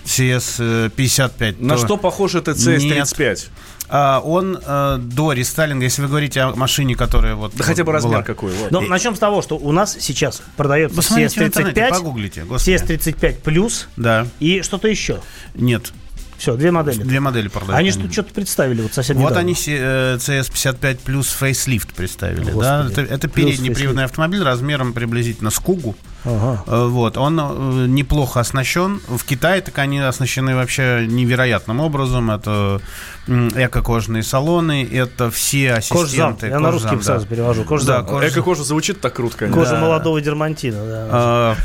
CS-55, 0.06 1.64
На 1.64 1.76
то 1.76 1.86
что 1.86 1.98
похож 1.98 2.36
этот 2.36 2.58
нет. 2.58 2.82
CS-35? 2.82 3.50
А, 3.50 3.52
Он 3.92 4.58
э, 4.66 4.98
до 5.00 5.34
рестайлинга, 5.34 5.84
если 5.84 6.02
вы 6.02 6.08
говорите 6.08 6.42
о 6.42 6.56
машине, 6.56 6.96
которая 6.96 7.36
вот... 7.36 7.54
Да 7.56 7.64
хотя 7.64 7.84
бы 7.84 7.88
вот 7.88 7.96
размер 7.96 8.12
была. 8.14 8.24
какой. 8.24 8.52
вот. 8.54 8.72
Но 8.72 8.82
начнем 8.82 9.16
с 9.16 9.20
того, 9.20 9.42
что 9.42 9.58
у 9.58 9.72
нас 9.72 9.98
сейчас 10.00 10.42
продается 10.56 10.96
Посмотрите 10.96 11.40
в 11.40 11.44
интернете, 11.44 11.82
CS35, 11.82 11.90
погуглите, 11.90 12.44
господи. 12.46 12.76
CS35 12.76 13.34
плюс 13.42 13.88
Да, 13.98 14.28
и 14.40 14.62
что-то 14.62 14.88
еще. 14.88 15.20
нет. 15.56 15.92
Все, 16.38 16.56
две 16.56 16.72
модели. 16.72 17.04
Две 17.04 17.20
модели 17.20 17.50
продают. 17.50 17.76
Они 17.76 17.92
что- 17.92 18.12
что-то 18.12 18.34
представили 18.34 18.82
вот 18.82 18.94
совсем 18.96 19.18
Вот 19.18 19.26
недавно. 19.26 19.42
они 19.42 19.54
се- 19.54 19.78
э, 19.80 20.18
CS55 20.18 20.98
плюс 21.06 21.28
фейслифт 21.30 21.94
представили. 21.94 22.40
Господи. 22.46 22.62
Да? 22.62 22.88
Это, 22.90 23.02
это 23.02 23.28
передний 23.28 23.70
приводный 23.70 24.06
автомобиль 24.06 24.42
размером 24.42 24.94
приблизительно 24.94 25.52
с 25.52 25.60
Кугу. 25.60 25.96
Ага. 26.24 26.64
Э, 26.68 26.86
Вот, 26.88 27.18
он 27.18 27.40
э, 27.40 27.86
неплохо 27.88 28.40
оснащен. 28.42 29.00
В 29.08 29.24
Китае 29.24 29.62
так 29.62 29.78
они 29.80 30.00
оснащены 30.00 30.56
вообще 30.56 31.06
невероятным 31.08 31.80
образом. 31.80 32.30
Это 32.32 32.80
м, 33.28 33.50
эко-кожаные 33.50 34.24
салоны, 34.24 34.84
это 34.92 35.30
все 35.32 35.76
Кожзам. 35.90 36.04
ассистенты. 36.04 36.48
Я 36.48 36.60
на 36.60 36.72
русский 36.72 36.90
Кожзам, 36.90 37.04
сразу 37.04 37.26
да. 37.26 37.36
перевожу. 37.36 37.64
Кожзам. 37.64 38.06
Да, 38.06 38.12
кож- 38.12 38.28
Эко-кожа 38.28 38.64
звучит 38.64 39.02
так 39.02 39.14
круто, 39.16 39.38
конечно. 39.38 39.60
Кожа 39.62 39.76
Да. 39.76 39.82
молодого 39.82 40.22
дермантина, 40.22 40.78
да. 40.86 41.08
А, 41.12 41.56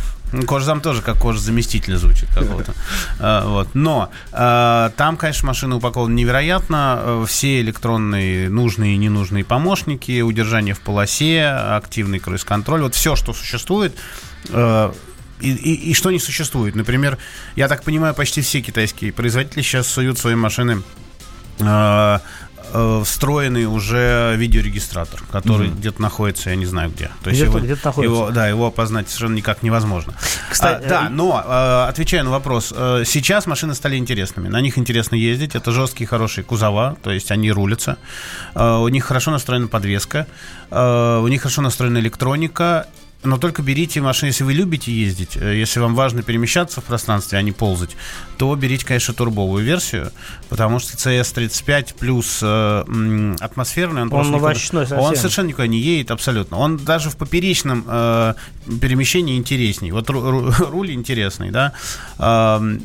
Кожзам 0.46 0.80
тоже 0.80 1.02
как 1.02 1.18
кожа 1.20 1.38
заместителя 1.38 1.96
звучит 1.98 2.28
какого-то. 2.34 2.72
А, 3.20 3.46
Вот. 3.48 3.68
Но 3.74 4.10
а, 4.32 4.90
там, 4.96 5.16
конечно, 5.16 5.46
машина 5.46 5.76
упакована 5.76 6.14
невероятно. 6.14 6.98
Э, 7.00 7.24
Все 7.28 7.60
электронные 7.60 8.48
нужные 8.50 8.94
и 8.94 8.96
ненужные 8.96 9.44
помощники, 9.44 10.20
удержание 10.22 10.74
в 10.74 10.80
полосе, 10.80 11.44
активный 11.46 12.18
круиз-контроль. 12.18 12.82
Вот 12.82 12.94
все, 12.96 13.14
что 13.16 13.32
существует, 13.32 13.94
э, 14.48 14.92
и, 15.40 15.50
и- 15.52 15.90
и 15.90 15.94
что 15.94 16.10
не 16.10 16.18
существует. 16.18 16.74
Например, 16.74 17.18
я 17.56 17.68
так 17.68 17.82
понимаю, 17.82 18.14
почти 18.14 18.40
все 18.40 18.60
китайские 18.62 19.12
производители 19.12 19.62
сейчас 19.62 19.86
суют 19.86 20.18
свои 20.18 20.34
машины 20.34 20.82
э, 21.60 22.18
э, 22.72 23.02
встроенный 23.04 23.64
уже 23.66 24.34
видеорегистратор, 24.36 25.22
который 25.30 25.68
где-то 25.68 26.02
находится, 26.02 26.50
я 26.50 26.56
не 26.56 26.66
знаю 26.66 26.90
где. 26.90 27.10
То 27.22 27.30
есть 27.30 27.40
Где-то- 27.42 27.58
его, 27.58 27.64
где-то 27.66 27.80
находится. 27.86 28.14
его- 28.14 28.30
да, 28.30 28.48
его 28.48 28.66
опознать 28.66 29.08
совершенно 29.08 29.34
никак 29.36 29.62
невозможно. 29.62 30.14
Кстати, 30.50 30.84
А, 30.84 30.88
да, 30.88 31.06
э, 31.06 31.08
но 31.10 31.42
э, 31.46 31.88
отвечая 31.88 32.22
на 32.24 32.30
вопрос, 32.30 32.72
э, 32.76 33.04
сейчас 33.06 33.46
машины 33.46 33.74
стали 33.74 33.96
интересными. 33.96 34.48
На 34.48 34.60
них 34.60 34.78
интересно 34.78 35.14
ездить. 35.14 35.54
Это 35.54 35.70
жесткие, 35.70 36.06
хорошие 36.08 36.44
кузова, 36.44 36.96
то 37.02 37.10
есть 37.12 37.30
они 37.30 37.52
рулятся. 37.52 37.96
Э, 38.54 38.76
у 38.78 38.88
них 38.88 39.04
хорошо 39.04 39.30
настроена 39.30 39.68
подвеска, 39.68 40.26
э, 40.70 41.18
у 41.22 41.28
них 41.28 41.42
хорошо 41.42 41.62
настроена 41.62 41.98
электроника. 41.98 42.86
Но 43.24 43.38
только 43.38 43.62
берите 43.62 44.00
машину, 44.00 44.28
если 44.28 44.44
вы 44.44 44.52
любите 44.52 44.92
ездить, 44.92 45.36
э, 45.36 45.56
если 45.56 45.80
вам 45.80 45.94
важно 45.94 46.22
перемещаться 46.22 46.80
в 46.80 46.84
пространстве, 46.84 47.38
а 47.38 47.42
не 47.42 47.50
ползать, 47.50 47.96
то 48.36 48.54
берите, 48.54 48.84
конечно, 48.86 49.14
турбовую 49.14 49.64
версию, 49.64 50.12
потому 50.48 50.78
что 50.78 50.96
CS35 50.96 51.94
плюс 51.98 52.40
э, 52.42 53.34
атмосферный, 53.40 54.02
он, 54.02 54.10
просто 54.10 54.32
никуда- 54.32 54.86
совсем. 54.86 54.98
он 55.00 55.16
совершенно 55.16 55.48
никуда 55.48 55.66
не 55.66 55.78
едет, 55.80 56.10
абсолютно. 56.10 56.58
Он 56.58 56.76
даже 56.76 57.10
в 57.10 57.16
поперечном 57.16 57.84
э, 57.88 58.34
перемещении 58.80 59.36
интересней. 59.38 59.90
Вот 59.92 60.08
ру- 60.08 60.22
ру- 60.50 60.70
руль 60.70 60.92
интересный, 60.92 61.50
да. 61.50 61.72
Эм, 62.18 62.82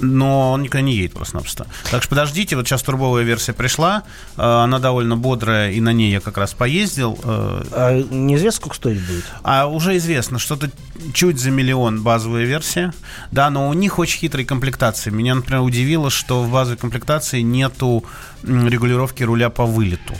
но 0.00 0.52
он 0.52 0.62
никуда 0.62 0.80
не 0.80 0.94
едет 0.94 1.12
просто-напросто. 1.14 1.66
Так 1.90 2.02
что 2.02 2.10
подождите, 2.10 2.56
вот 2.56 2.66
сейчас 2.66 2.82
турбовая 2.82 3.22
версия 3.24 3.52
пришла, 3.52 4.02
э, 4.36 4.42
она 4.42 4.78
довольно 4.78 5.16
бодрая, 5.16 5.70
и 5.72 5.80
на 5.80 5.92
ней 5.92 6.10
я 6.12 6.20
как 6.20 6.38
раз 6.38 6.54
поездил. 6.54 7.18
э, 7.22 7.62
А 7.72 8.02
неизвестно, 8.10 8.56
сколько 8.60 8.76
стоить 8.76 9.00
будет. 9.06 9.24
а 9.42 9.66
уже 9.66 9.96
известно, 9.96 10.38
что-то 10.38 10.70
чуть 11.12 11.38
за 11.38 11.50
миллион 11.50 12.02
базовая 12.02 12.44
версия, 12.44 12.92
да, 13.30 13.50
но 13.50 13.68
у 13.68 13.72
них 13.72 13.98
очень 13.98 14.18
хитрые 14.20 14.46
комплектации. 14.46 15.10
Меня, 15.10 15.34
например, 15.34 15.62
удивило, 15.62 16.10
что 16.10 16.42
в 16.42 16.50
базовой 16.52 16.78
комплектации 16.78 17.40
нету 17.42 18.04
регулировки 18.42 19.22
руля 19.22 19.50
по 19.50 19.66
вылету. 19.66 20.14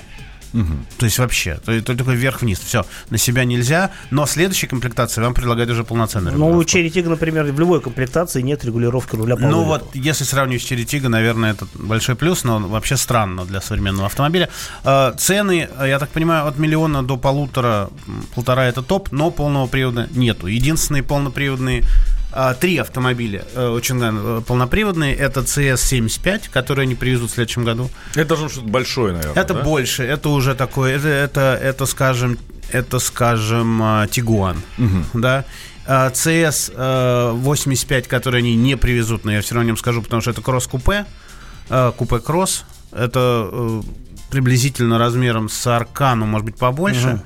То 0.52 1.06
есть 1.06 1.18
вообще, 1.18 1.58
то 1.64 1.72
есть 1.72 1.86
только 1.86 2.02
вверх-вниз, 2.10 2.58
все, 2.60 2.84
на 3.10 3.18
себя 3.18 3.44
нельзя, 3.44 3.90
но 4.10 4.26
в 4.26 4.30
следующей 4.30 4.66
комплектации 4.66 5.20
вам 5.20 5.34
предлагают 5.34 5.70
уже 5.70 5.84
полноценную 5.84 6.36
Но 6.36 6.50
у 6.50 6.62
Tiggo, 6.62 7.08
например, 7.08 7.44
в 7.44 7.58
любой 7.58 7.80
комплектации 7.80 8.40
нет 8.40 8.64
регулировки 8.64 9.16
руля 9.16 9.36
по 9.36 9.42
Ну 9.42 9.64
вот, 9.64 9.94
если 9.94 10.24
сравнивать 10.24 10.62
с 10.62 10.70
Tiggo, 10.70 11.08
наверное, 11.08 11.52
это 11.52 11.66
большой 11.74 12.16
плюс, 12.16 12.44
но 12.44 12.58
вообще 12.58 12.96
странно 12.96 13.44
для 13.44 13.60
современного 13.60 14.06
автомобиля. 14.06 14.48
Э, 14.84 15.12
Цены, 15.16 15.68
э, 15.78 15.88
я 15.88 15.98
так 15.98 16.10
понимаю, 16.10 16.46
от 16.46 16.58
миллиона 16.58 17.02
до 17.02 17.16
полутора, 17.16 17.90
полтора 18.34 18.64
это 18.66 18.82
топ, 18.82 19.12
но 19.12 19.30
полного 19.30 19.66
привода 19.66 20.08
нету. 20.12 20.46
Единственные 20.46 21.02
полноприводные 21.02 21.84
Три 22.60 22.76
автомобиля 22.78 23.44
э, 23.54 23.66
очень 23.68 24.00
э, 24.00 24.40
полноприводные. 24.46 25.14
Это 25.14 25.40
CS75, 25.40 26.50
которые 26.50 26.84
они 26.84 26.94
привезут 26.94 27.30
в 27.30 27.34
следующем 27.34 27.64
году. 27.64 27.90
Это 28.14 28.28
должно 28.28 28.46
быть 28.46 28.52
что-то 28.52 28.68
большое, 28.68 29.14
наверное. 29.14 29.42
Это 29.42 29.54
да? 29.54 29.62
больше, 29.62 30.04
это 30.04 30.28
уже 30.28 30.54
такое, 30.54 30.96
это, 30.96 31.08
это, 31.08 31.58
это 31.60 31.86
скажем, 31.86 32.38
это, 32.70 33.00
скажем, 33.00 33.82
э, 33.82 34.06
Тигуан, 34.10 34.62
да. 35.14 35.44
А, 35.86 36.10
CS 36.10 36.72
э, 36.76 37.32
85, 37.32 38.06
который 38.06 38.42
они 38.42 38.54
не 38.54 38.76
привезут, 38.76 39.24
но 39.24 39.32
я 39.32 39.40
все 39.40 39.54
равно 39.54 39.66
о 39.66 39.68
нем 39.68 39.76
скажу, 39.76 40.02
потому 40.02 40.22
что 40.22 40.30
это 40.30 40.40
кросс-купе, 40.40 41.06
купе-кросс, 41.68 42.64
это 42.92 43.48
э, 43.50 43.82
приблизительно 44.30 44.98
размером 44.98 45.48
с 45.48 45.66
Аркану, 45.66 46.26
может 46.26 46.44
быть, 46.44 46.56
побольше. 46.56 47.08
М, 47.08 47.22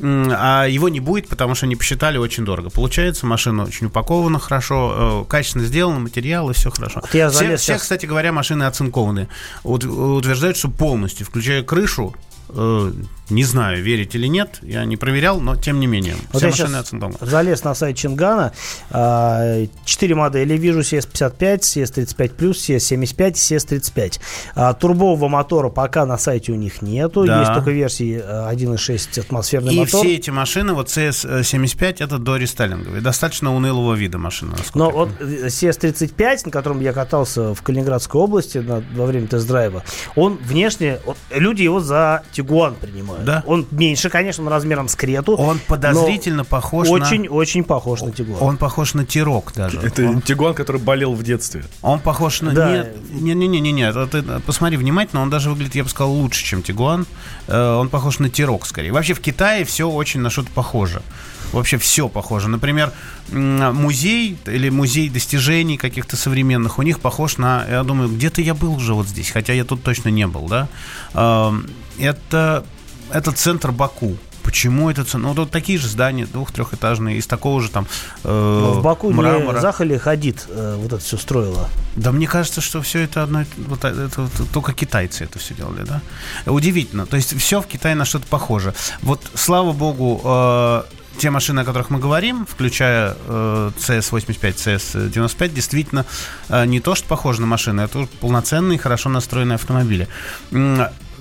А 0.00 0.66
его 0.66 0.88
не 0.88 1.00
будет, 1.00 1.28
потому 1.28 1.54
что 1.54 1.66
они 1.66 1.76
посчитали 1.76 2.18
очень 2.18 2.44
дорого. 2.44 2.70
Получается, 2.70 3.26
машина 3.26 3.64
очень 3.64 3.86
упакована 3.88 4.38
хорошо, 4.38 5.24
э, 5.26 5.30
качественно 5.30 5.64
сделана, 5.64 5.98
материалы, 5.98 6.52
все 6.52 6.70
хорошо. 6.70 7.00
Вот 7.00 7.14
я 7.14 7.30
все, 7.30 7.56
все, 7.56 7.78
кстати 7.78 8.06
говоря, 8.06 8.32
машины 8.32 8.64
оцинкованы. 8.64 9.28
Вот, 9.64 9.84
утверждают, 9.84 10.56
что 10.56 10.68
полностью, 10.68 11.26
включая 11.26 11.62
крышу, 11.62 12.14
не 13.30 13.44
знаю, 13.44 13.82
верить 13.82 14.14
или 14.14 14.26
нет, 14.26 14.58
я 14.62 14.86
не 14.86 14.96
проверял, 14.96 15.38
но 15.38 15.54
тем 15.54 15.80
не 15.80 15.86
менее, 15.86 16.14
Вот 16.32 16.38
все 16.38 16.46
машины 16.48 16.68
сейчас 16.68 16.80
оцинкованы. 16.80 17.18
залез 17.20 17.62
на 17.62 17.74
сайт 17.74 17.96
Чингана. 17.96 18.52
а, 18.90 19.66
Четыре 19.84 20.14
модели 20.14 20.54
вижу. 20.56 20.80
CS55, 20.80 21.58
CS35+, 21.60 22.50
CS75, 22.52 23.32
CS35. 23.34 24.20
А, 24.54 24.72
Турбового 24.72 25.28
мотора 25.28 25.68
пока 25.68 26.06
на 26.06 26.16
сайте 26.16 26.52
у 26.52 26.54
них 26.54 26.80
нету. 26.80 27.24
Да. 27.26 27.40
Есть 27.40 27.52
только 27.52 27.70
версии 27.70 28.18
а, 28.24 28.50
1.6 28.50 29.20
атмосферный 29.20 29.74
И 29.74 29.80
мотор. 29.80 30.00
все 30.00 30.14
эти 30.16 30.30
машины, 30.30 30.72
вот 30.72 30.88
CS75, 30.88 31.96
это 32.02 32.16
до 32.18 32.36
рестайлинговые. 32.36 33.02
Достаточно 33.02 33.54
унылого 33.54 33.94
вида 33.94 34.16
машина. 34.16 34.56
Но 34.74 34.90
вот 34.90 35.10
э, 35.20 35.48
CS35, 35.48 36.46
на 36.46 36.50
котором 36.50 36.80
я 36.80 36.94
катался 36.94 37.54
в 37.54 37.60
Калининградской 37.62 38.20
области 38.20 38.58
во 38.58 39.04
время 39.06 39.26
тест-драйва, 39.26 39.84
он 40.16 40.38
внешне, 40.42 40.98
вот 41.04 41.16
люди 41.34 41.62
его 41.62 41.80
за 41.80 42.22
Тигуан 42.38 42.76
принимают. 42.76 43.24
Да. 43.24 43.42
Он 43.46 43.66
меньше, 43.72 44.10
конечно, 44.10 44.44
он 44.44 44.48
размером 44.48 44.86
с 44.86 44.94
Крету. 44.94 45.34
Он 45.34 45.58
подозрительно 45.66 46.44
похож 46.44 46.86
на- 46.88 46.94
Очень-очень 46.94 47.64
похож 47.64 48.02
на 48.02 48.12
Тигуан. 48.12 48.38
Он 48.40 48.56
похож 48.56 48.94
на 48.94 49.04
Тирок 49.04 49.52
даже. 49.56 49.80
Это 49.82 50.06
он, 50.08 50.22
Тигуан, 50.22 50.54
который 50.54 50.80
болел 50.80 51.14
в 51.14 51.22
детстве. 51.24 51.64
он 51.82 51.98
похож 51.98 52.40
на... 52.42 52.52
Да. 52.52 52.70
Нет, 52.70 52.96
Не-не-не, 53.10 53.72
нет. 53.72 53.94
Вот 53.96 54.12
ты 54.12 54.22
посмотри 54.46 54.76
внимательно, 54.76 55.22
он 55.22 55.30
даже 55.30 55.50
выглядит, 55.50 55.74
я 55.74 55.82
бы 55.82 55.90
сказал, 55.90 56.12
лучше, 56.12 56.44
чем 56.44 56.62
Тигуан. 56.62 57.06
Э, 57.48 57.74
Он 57.78 57.88
похож 57.88 58.20
на 58.20 58.28
Тирок 58.30 58.66
скорее. 58.66 58.92
Вообще 58.92 59.14
в 59.14 59.20
Китае 59.20 59.64
все 59.64 59.88
очень 59.90 60.20
на 60.20 60.30
что-то 60.30 60.50
похоже. 60.54 61.02
Вообще 61.52 61.78
все 61.78 62.08
похоже. 62.08 62.48
Например, 62.48 62.92
музей 63.30 64.36
или 64.46 64.68
музей 64.68 65.08
достижений 65.08 65.76
каких-то 65.76 66.16
современных 66.16 66.78
у 66.78 66.82
них 66.82 67.00
похож 67.00 67.38
на... 67.38 67.64
Я 67.68 67.82
думаю, 67.82 68.08
где-то 68.08 68.42
я 68.42 68.54
был 68.54 68.74
уже 68.74 68.94
вот 68.94 69.06
здесь, 69.06 69.30
хотя 69.30 69.52
я 69.52 69.64
тут 69.64 69.82
точно 69.82 70.08
не 70.10 70.26
был, 70.26 70.48
да? 70.48 70.68
Это, 71.98 72.64
это 73.10 73.32
центр 73.32 73.72
Баку. 73.72 74.16
почему 74.48 74.88
это 74.88 75.04
цена? 75.04 75.28
Ну, 75.28 75.34
вот 75.34 75.50
такие 75.50 75.78
же 75.78 75.88
здания, 75.88 76.26
двух-трехэтажные, 76.26 77.18
из 77.18 77.26
такого 77.26 77.60
же 77.60 77.68
там 77.68 77.86
э, 78.24 78.28
Но 78.62 78.72
в 78.72 78.82
Баку 78.82 79.10
мрамора. 79.10 79.56
не 79.56 79.60
Захали 79.60 79.98
Хадид 79.98 80.46
э, 80.48 80.76
вот 80.78 80.92
это 80.92 81.02
все 81.04 81.18
строила. 81.18 81.68
Да 81.96 82.12
мне 82.12 82.26
кажется, 82.26 82.62
что 82.62 82.80
все 82.80 83.00
это 83.00 83.24
одно, 83.24 83.44
вот 83.58 83.84
это, 83.84 84.06
это 84.06 84.28
только 84.52 84.72
китайцы 84.72 85.24
это 85.24 85.38
все 85.38 85.54
делали, 85.54 85.84
да? 85.84 86.00
Удивительно. 86.46 87.04
То 87.04 87.16
есть 87.16 87.38
все 87.38 87.60
в 87.60 87.66
Китае 87.66 87.94
на 87.94 88.06
что-то 88.06 88.26
похоже. 88.26 88.72
Вот 89.02 89.20
слава 89.34 89.72
богу, 89.72 90.20
э, 90.24 90.82
те 91.18 91.30
машины, 91.30 91.60
о 91.60 91.64
которых 91.64 91.90
мы 91.90 91.98
говорим, 91.98 92.46
включая 92.46 93.16
э, 93.26 93.70
CS85, 93.76 94.54
CS95, 94.54 95.48
действительно 95.48 96.06
э, 96.48 96.64
не 96.64 96.80
то, 96.80 96.94
что 96.94 97.06
похожи 97.08 97.40
на 97.40 97.46
машины, 97.46 97.82
это 97.82 98.08
полноценные, 98.20 98.78
хорошо 98.78 99.08
настроенные 99.10 99.56
автомобили. 99.56 100.08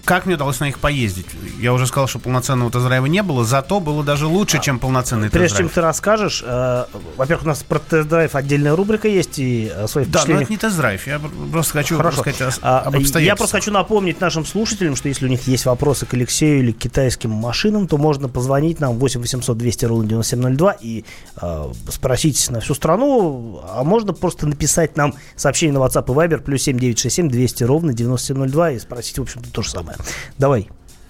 Как 0.08 0.26
мне 0.26 0.36
удалось 0.36 0.62
на 0.62 0.65
них 0.65 0.80
поездить? 0.80 1.26
Я 1.60 1.74
уже 1.74 1.86
сказал, 1.86 2.08
что 2.08 2.20
полноценного 2.20 2.72
тест-драйва 2.72 3.08
не 3.08 3.22
было, 3.22 3.43
зато 3.43 3.82
было 3.82 4.06
даже 4.06 4.26
лучше, 4.26 4.62
чем 4.62 4.80
полноценный 4.80 5.30
Прежде 5.30 5.58
чем 5.58 5.65
тест-драйв. 5.67 5.74
ты 5.74 5.82
расскажешь, 5.82 6.43
э, 6.48 6.86
во-первых, 7.17 7.43
у 7.43 7.48
нас 7.50 7.62
про 7.63 7.80
тест-драйв 7.80 8.34
отдельная 8.34 8.74
рубрика 8.74 9.10
есть 9.10 9.38
и 9.38 9.70
э, 9.76 9.86
свои 9.88 10.06
Да, 10.06 10.24
но 10.26 10.39
это 10.39 10.50
не 10.50 10.56
тест-драйв. 10.58 11.06
Я 11.08 11.20
просто 11.52 11.74
хочу 11.74 11.98
Хорошо. 11.98 12.22
сказать 12.22 12.39
о- 12.41 12.52
А, 12.62 12.80
об 12.80 12.93
я 12.93 13.00
обстоятельствах. 13.02 13.38
просто 13.38 13.58
хочу 13.58 13.72
напомнить 13.72 14.22
нашим 14.22 14.46
слушателям, 14.46 14.96
что 14.96 15.10
если 15.10 15.26
у 15.26 15.30
них 15.30 15.46
есть 15.46 15.65
вопросы 15.65 16.06
к 16.06 16.13
Алексею 16.13 16.60
или 16.60 16.72
к 16.72 16.78
китайским 16.78 17.32
машинам, 17.32 17.89
то 17.89 17.98
можно 17.98 18.30
позвонить 18.30 18.80
нам 18.80 18.98
8 19.00 19.20
800 19.20 19.58
200 19.58 19.84
ровно 19.86 20.08
9702 20.08 20.72
и 20.80 21.04
э, 21.41 21.72
спросить 21.91 22.50
на 22.50 22.62
всю 22.62 22.76
страну, 22.76 23.62
а 23.74 23.84
можно 23.84 24.13
просто 24.13 24.48
написать 24.48 24.96
нам 24.96 25.15
сообщение 25.36 25.78
на 25.78 25.84
WhatsApp 25.84 26.06
и 26.06 26.15
Viber 26.15 26.38
плюс 26.39 26.62
7967 26.62 27.28
200 27.30 27.63
ровно 27.65 27.91
9702 27.93 28.72
и 28.72 28.80
спросить, 28.80 29.17
в 29.20 29.24
общем-то, 29.24 29.52
то 29.52 29.62
же 29.62 29.70
самое. 29.72 29.97
Давай. 30.38 30.70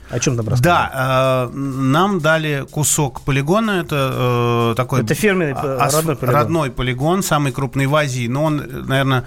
О 0.09 0.19
чем 0.19 0.37
там? 0.37 0.45
Да, 0.59 1.49
э, 1.53 1.57
нам 1.57 2.19
дали 2.19 2.65
кусок 2.71 3.21
полигона. 3.21 3.81
Это 3.81 4.71
э, 4.71 4.73
такой... 4.77 5.01
Это 5.01 5.13
фирменный, 5.13 5.53
а- 5.53 5.87
э, 5.89 5.91
родной 5.91 6.15
полигон. 6.15 6.35
родной 6.35 6.71
полигон, 6.71 7.23
самый 7.23 7.51
крупный 7.51 7.87
в 7.87 7.95
Азии. 7.95 8.27
Но 8.27 8.45
он, 8.45 8.85
наверное, 8.87 9.25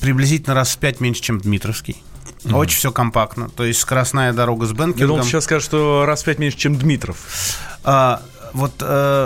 приблизительно 0.00 0.54
раз 0.54 0.74
в 0.74 0.78
пять 0.78 1.00
меньше, 1.00 1.20
чем 1.20 1.38
Дмитровский. 1.38 2.02
Очень 2.50 2.76
все 2.78 2.92
компактно. 2.92 3.50
То 3.50 3.64
есть 3.64 3.80
скоростная 3.80 4.32
дорога 4.32 4.66
с 4.66 4.70
Я 4.70 4.74
думал, 4.76 4.92
бенкингом. 4.92 5.22
сейчас 5.24 5.44
скажет, 5.44 5.64
что 5.64 6.04
раз 6.06 6.22
в 6.22 6.24
пять 6.24 6.38
меньше, 6.38 6.56
чем 6.56 6.76
Дмитров. 6.76 7.18
А, 7.84 8.22
вот 8.52 8.74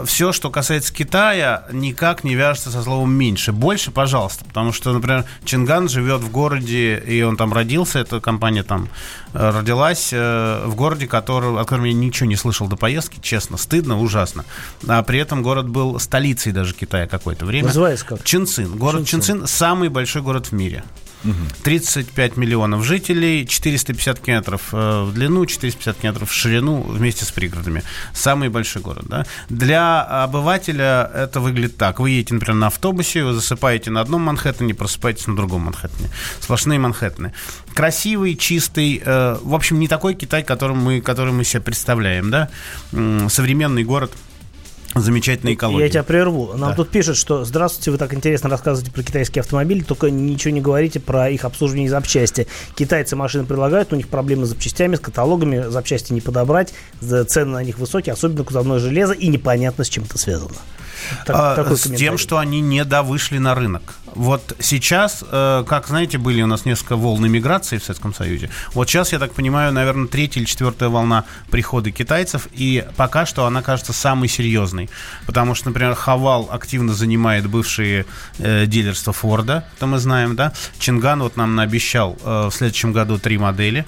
все, 0.06 0.32
что 0.32 0.50
касается 0.50 0.92
Китая, 0.92 1.64
никак 1.72 2.24
не 2.24 2.34
вяжется 2.34 2.70
со 2.70 2.82
словом 2.82 3.12
меньше. 3.12 3.52
Больше, 3.52 3.90
пожалуйста. 3.90 4.44
Потому 4.44 4.72
что, 4.72 4.92
например, 4.92 5.24
Чинган 5.44 5.88
живет 5.88 6.20
в 6.20 6.30
городе, 6.30 6.98
и 6.98 7.22
он 7.22 7.36
там 7.36 7.52
родился, 7.52 8.00
эта 8.00 8.20
компания 8.20 8.62
там 8.62 8.88
э, 9.34 9.50
родилась 9.50 10.10
э, 10.12 10.62
в 10.66 10.74
городе, 10.74 11.06
который, 11.06 11.54
о 11.54 11.64
котором 11.64 11.84
я 11.84 11.92
ничего 11.92 12.28
не 12.28 12.36
слышал 12.36 12.68
до 12.68 12.76
поездки, 12.76 13.18
честно, 13.20 13.56
стыдно, 13.56 14.00
ужасно. 14.00 14.44
А 14.86 15.02
при 15.02 15.18
этом 15.18 15.42
город 15.42 15.68
был 15.68 15.98
столицей 15.98 16.52
даже 16.52 16.74
Китая 16.74 17.06
какое-то 17.06 17.44
время. 17.44 17.68
Называется 17.68 18.06
как? 18.06 18.24
Чунцин. 18.24 18.76
Город 18.76 19.06
Чунцин. 19.06 19.40
Чунцин 19.40 19.46
самый 19.46 19.88
большой 19.88 20.22
город 20.22 20.46
в 20.46 20.52
мире. 20.52 20.84
35 21.62 22.36
миллионов 22.36 22.84
жителей, 22.84 23.46
450 23.46 24.20
километров 24.20 24.68
э, 24.72 25.02
в 25.04 25.12
длину, 25.12 25.46
450 25.46 25.96
километров 25.98 26.30
в 26.30 26.34
ширину 26.34 26.82
вместе 26.82 27.24
с 27.24 27.30
пригородами. 27.30 27.82
Самый 28.12 28.48
большой 28.48 28.82
город, 28.82 29.04
да. 29.06 29.26
Для 29.48 30.02
обывателя 30.02 31.10
это 31.14 31.40
выглядит 31.40 31.76
так. 31.76 32.00
Вы 32.00 32.10
едете, 32.10 32.34
например, 32.34 32.56
на 32.56 32.66
автобусе, 32.68 33.24
вы 33.24 33.32
засыпаете 33.32 33.90
на 33.90 34.00
одном 34.00 34.22
Манхэттене, 34.22 34.74
просыпаетесь 34.74 35.26
на 35.26 35.36
другом 35.36 35.62
Манхэттене. 35.62 36.10
Сплошные 36.40 36.78
Манхэттены. 36.78 37.32
Красивый, 37.74 38.36
чистый, 38.36 39.02
э, 39.04 39.38
в 39.42 39.54
общем, 39.54 39.78
не 39.78 39.88
такой 39.88 40.14
Китай, 40.14 40.42
который 40.42 40.76
мы, 40.76 41.00
который 41.00 41.32
мы 41.32 41.44
себе 41.44 41.62
представляем, 41.62 42.30
да. 42.30 42.48
Современный 43.28 43.84
город, 43.84 44.12
замечательная 44.94 45.54
экология. 45.54 45.84
Я 45.84 45.90
тебя 45.90 46.02
прерву. 46.02 46.52
Нам 46.54 46.70
Да. 46.70 46.76
тут 46.76 46.90
пишут, 46.90 47.16
что 47.16 47.44
здравствуйте, 47.44 47.90
вы 47.90 47.98
так 47.98 48.12
интересно 48.14 48.50
рассказываете 48.50 48.92
про 48.92 49.02
китайские 49.02 49.40
автомобили, 49.40 49.82
только 49.82 50.10
ничего 50.10 50.52
не 50.52 50.60
говорите 50.60 51.00
про 51.00 51.28
их 51.30 51.44
обслуживание 51.44 51.86
и 51.86 51.88
запчасти. 51.88 52.46
Китайцы 52.74 53.16
машины 53.16 53.44
предлагают, 53.44 53.92
у 53.92 53.96
них 53.96 54.08
проблемы 54.08 54.46
с 54.46 54.50
запчастями, 54.50 54.96
с 54.96 55.00
каталогами, 55.00 55.70
запчасти 55.70 56.12
не 56.12 56.20
подобрать, 56.20 56.74
цены 57.00 57.52
на 57.52 57.62
них 57.64 57.78
высокие, 57.78 58.12
особенно 58.12 58.44
кузовное 58.44 58.78
железо, 58.78 59.12
и 59.12 59.28
непонятно, 59.28 59.84
с 59.84 59.88
чем 59.88 60.04
это 60.04 60.18
связано. 60.18 60.56
Так- 61.26 61.36
А, 61.58 61.76
с 61.76 61.82
тем, 61.90 62.18
что 62.18 62.38
они 62.38 62.60
не 62.60 62.84
довышли 62.84 63.38
на 63.38 63.54
рынок. 63.54 63.94
Вот 64.14 64.56
сейчас, 64.60 65.24
э, 65.30 65.64
как 65.66 65.86
знаете, 65.88 66.18
были 66.18 66.42
у 66.42 66.46
нас 66.46 66.66
несколько 66.66 66.96
волн 66.96 67.26
иммиграции 67.26 67.78
в 67.78 67.84
Советском 67.84 68.14
Союзе. 68.14 68.50
Вот 68.74 68.88
сейчас, 68.88 69.12
я 69.12 69.18
так 69.18 69.32
понимаю, 69.32 69.72
наверное, 69.72 70.06
третья 70.06 70.40
или 70.40 70.46
четвертая 70.46 70.90
волна 70.90 71.24
прихода 71.50 71.90
китайцев, 71.90 72.46
и 72.52 72.84
пока 72.96 73.24
что 73.24 73.46
она 73.46 73.62
кажется 73.62 73.92
самой 73.94 74.28
серьезной. 74.28 74.90
Потому 75.26 75.54
что, 75.54 75.68
например, 75.68 75.94
Хавал 75.94 76.48
активно 76.52 76.92
занимает 76.92 77.46
бывшие 77.48 78.04
э, 78.38 78.66
дилерства 78.66 79.12
Форда, 79.14 79.64
это 79.76 79.86
мы 79.86 79.98
знаем, 79.98 80.36
да. 80.36 80.52
Чинган 80.78 81.22
вот 81.22 81.36
нам 81.36 81.54
наобещал 81.54 82.18
э, 82.22 82.48
в 82.50 82.54
следующем 82.54 82.92
году 82.92 83.18
три 83.18 83.38
модели. 83.38 83.86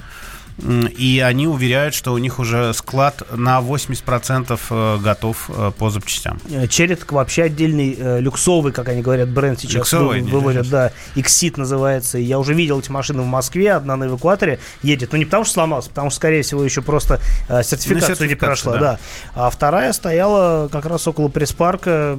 И 0.58 1.22
они 1.24 1.48
уверяют, 1.48 1.94
что 1.94 2.12
у 2.12 2.18
них 2.18 2.38
уже 2.38 2.72
склад 2.74 3.22
на 3.32 3.60
80% 3.60 4.60
э, 4.70 4.98
готов 5.02 5.50
э, 5.50 5.72
по 5.76 5.90
запчастям. 5.90 6.38
Э, 6.48 6.68
Черед 6.68 7.10
вообще 7.10 7.44
отдельный 7.44 7.96
э, 7.98 8.20
люксовый, 8.20 8.72
как 8.72 8.88
они 8.88 9.02
говорят, 9.02 9.28
бренд 9.30 9.58
сейчас 9.58 9.74
Люксовый, 9.74 10.20
вы- 10.20 10.26
не 10.26 10.30
выводят, 10.30 10.68
да, 10.70 10.92
Xit 11.16 11.54
называется. 11.56 12.18
Я 12.18 12.38
уже 12.38 12.54
видел 12.54 12.78
эти 12.78 12.90
машины 12.90 13.22
в 13.22 13.26
Москве, 13.26 13.72
одна 13.72 13.96
на 13.96 14.04
эвакуаторе 14.04 14.60
едет. 14.82 15.10
Ну 15.10 15.18
не 15.18 15.24
потому 15.24 15.44
что 15.44 15.54
сломался, 15.54 15.88
потому 15.88 16.10
что, 16.10 16.16
скорее 16.18 16.42
всего, 16.42 16.62
еще 16.62 16.82
просто 16.82 17.20
э, 17.48 17.62
сертификацию 17.64 18.10
не 18.10 18.16
сертификацию, 18.16 18.38
прошла, 18.38 18.72
да. 18.74 18.80
да. 18.80 18.98
А 19.34 19.50
вторая 19.50 19.92
стояла 19.92 20.68
как 20.68 20.86
раз 20.86 21.06
около 21.08 21.28
пресс-парка. 21.28 22.16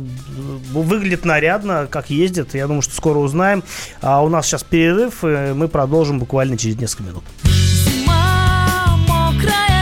Выглядит 0.72 1.24
нарядно, 1.24 1.88
как 1.90 2.10
ездит. 2.10 2.54
Я 2.54 2.68
думаю, 2.68 2.82
что 2.82 2.94
скоро 2.94 3.20
узнаем. 3.20 3.64
А 4.02 4.22
у 4.24 4.30
нас 4.30 4.46
сейчас 4.46 4.64
перерыв, 4.64 5.24
и 5.24 5.54
мы 5.54 5.68
продолжим 5.70 6.20
буквально 6.20 6.58
через 6.58 6.78
несколько 6.78 7.04
минут. 7.04 7.24
creer. 9.46 9.75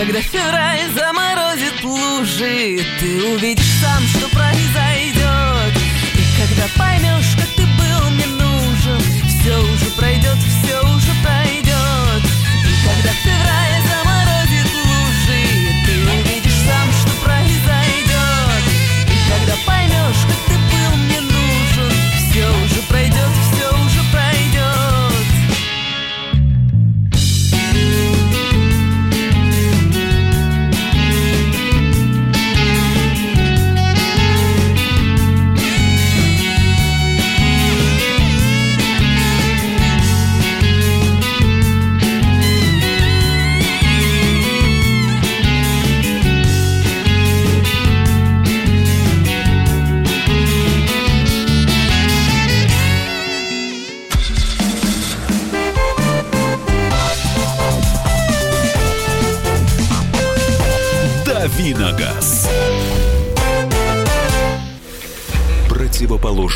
Когда 0.00 0.22
февраль 0.22 0.80
заморозит 0.94 1.84
лужи. 1.84 2.80
Ты 2.98 3.22
увидишь 3.34 3.70
сам, 3.82 4.02
что 4.04 4.29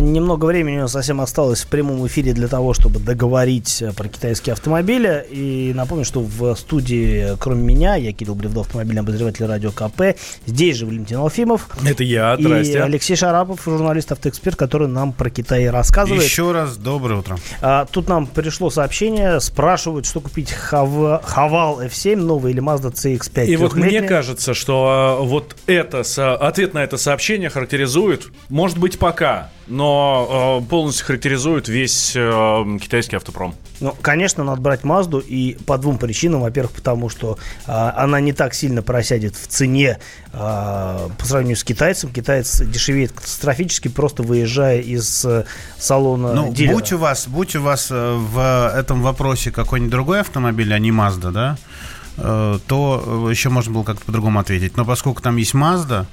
Немного 0.00 0.46
времени 0.46 0.78
у 0.78 0.82
нас 0.82 0.92
совсем 0.92 1.20
осталось 1.20 1.62
в 1.62 1.66
прямом 1.66 2.06
эфире 2.06 2.32
для 2.32 2.46
того, 2.46 2.72
чтобы 2.72 3.00
договорить 3.00 3.82
э, 3.82 3.92
про 3.92 4.08
китайские 4.08 4.52
автомобили. 4.52 5.26
И 5.30 5.72
напомню, 5.74 6.04
что 6.04 6.20
в 6.20 6.54
студии, 6.54 7.36
кроме 7.38 7.62
меня, 7.62 7.96
я 7.96 8.12
Кирилл 8.12 8.34
Бревдов, 8.34 8.66
автомобильный 8.66 9.00
обозреватель 9.00 9.44
радио 9.46 9.72
КП. 9.72 10.16
Здесь 10.46 10.76
же 10.76 10.86
Валентин 10.86 11.16
Алфимов. 11.18 11.68
Это 11.84 12.04
я, 12.04 12.34
И 12.34 12.42
здрасте. 12.42 12.82
Алексей 12.82 13.16
Шарапов, 13.16 13.60
журналист, 13.64 14.12
автоэксперт, 14.12 14.56
который 14.56 14.86
нам 14.88 15.12
про 15.12 15.30
Китай 15.30 15.68
рассказывает. 15.68 16.22
Еще 16.22 16.52
раз 16.52 16.76
доброе 16.76 17.20
утро. 17.20 17.38
А, 17.60 17.86
тут 17.86 18.08
нам 18.08 18.26
пришло 18.26 18.70
сообщение, 18.70 19.40
спрашивают, 19.40 20.06
что 20.06 20.20
купить 20.20 20.52
Хав- 20.52 21.22
Хавал 21.24 21.82
F7 21.82 22.16
новый 22.16 22.52
или 22.52 22.62
Mazda 22.62 22.92
CX-5. 22.92 23.46
И 23.46 23.56
вот 23.56 23.74
мне 23.74 24.02
кажется, 24.02 24.54
что 24.54 24.86
а, 24.88 25.20
вот 25.22 25.56
это 25.66 26.02
ответ 26.36 26.74
на 26.74 26.84
это 26.84 26.96
сообщение 26.98 27.50
характеризует, 27.50 28.28
может 28.48 28.78
быть, 28.78 28.98
пока, 28.98 29.50
но 29.72 30.26
а, 30.28 30.60
полностью 30.60 31.06
характеризует 31.06 31.66
весь 31.68 32.14
а, 32.16 32.64
китайский 32.78 33.16
автопром. 33.16 33.54
Ну, 33.80 33.96
конечно, 34.00 34.44
надо 34.44 34.60
брать 34.60 34.84
Мазду 34.84 35.18
и 35.18 35.54
по 35.66 35.78
двум 35.78 35.98
причинам. 35.98 36.42
Во-первых, 36.42 36.72
потому 36.72 37.08
что 37.08 37.38
а, 37.66 37.94
она 37.96 38.20
не 38.20 38.32
так 38.32 38.54
сильно 38.54 38.82
просядет 38.82 39.34
в 39.34 39.46
цене 39.46 39.98
а, 40.32 41.08
по 41.18 41.24
сравнению 41.24 41.56
с 41.56 41.64
китайцем. 41.64 42.12
Китаец 42.12 42.60
дешевеет 42.60 43.12
катастрофически, 43.12 43.88
просто 43.88 44.22
выезжая 44.22 44.80
из 44.80 45.24
э, 45.24 45.44
салона 45.78 46.34
Ну, 46.34 46.52
дилера. 46.52 46.74
будь 46.74 46.92
у 46.92 46.98
вас, 46.98 47.26
будь 47.26 47.56
у 47.56 47.62
вас 47.62 47.88
э, 47.90 48.14
в 48.14 48.72
этом 48.76 49.02
вопросе 49.02 49.50
какой-нибудь 49.50 49.90
другой 49.90 50.20
автомобиль, 50.20 50.72
а 50.72 50.78
не 50.78 50.90
Mazda, 50.90 51.30
да, 51.30 51.56
э, 52.18 52.58
то 52.66 53.24
э, 53.26 53.30
еще 53.30 53.48
можно 53.48 53.72
было 53.72 53.84
как-то 53.84 54.04
по-другому 54.04 54.38
ответить. 54.38 54.76
Но 54.76 54.84
поскольку 54.84 55.22
там 55.22 55.36
есть 55.38 55.54
Mazda, 55.54 56.06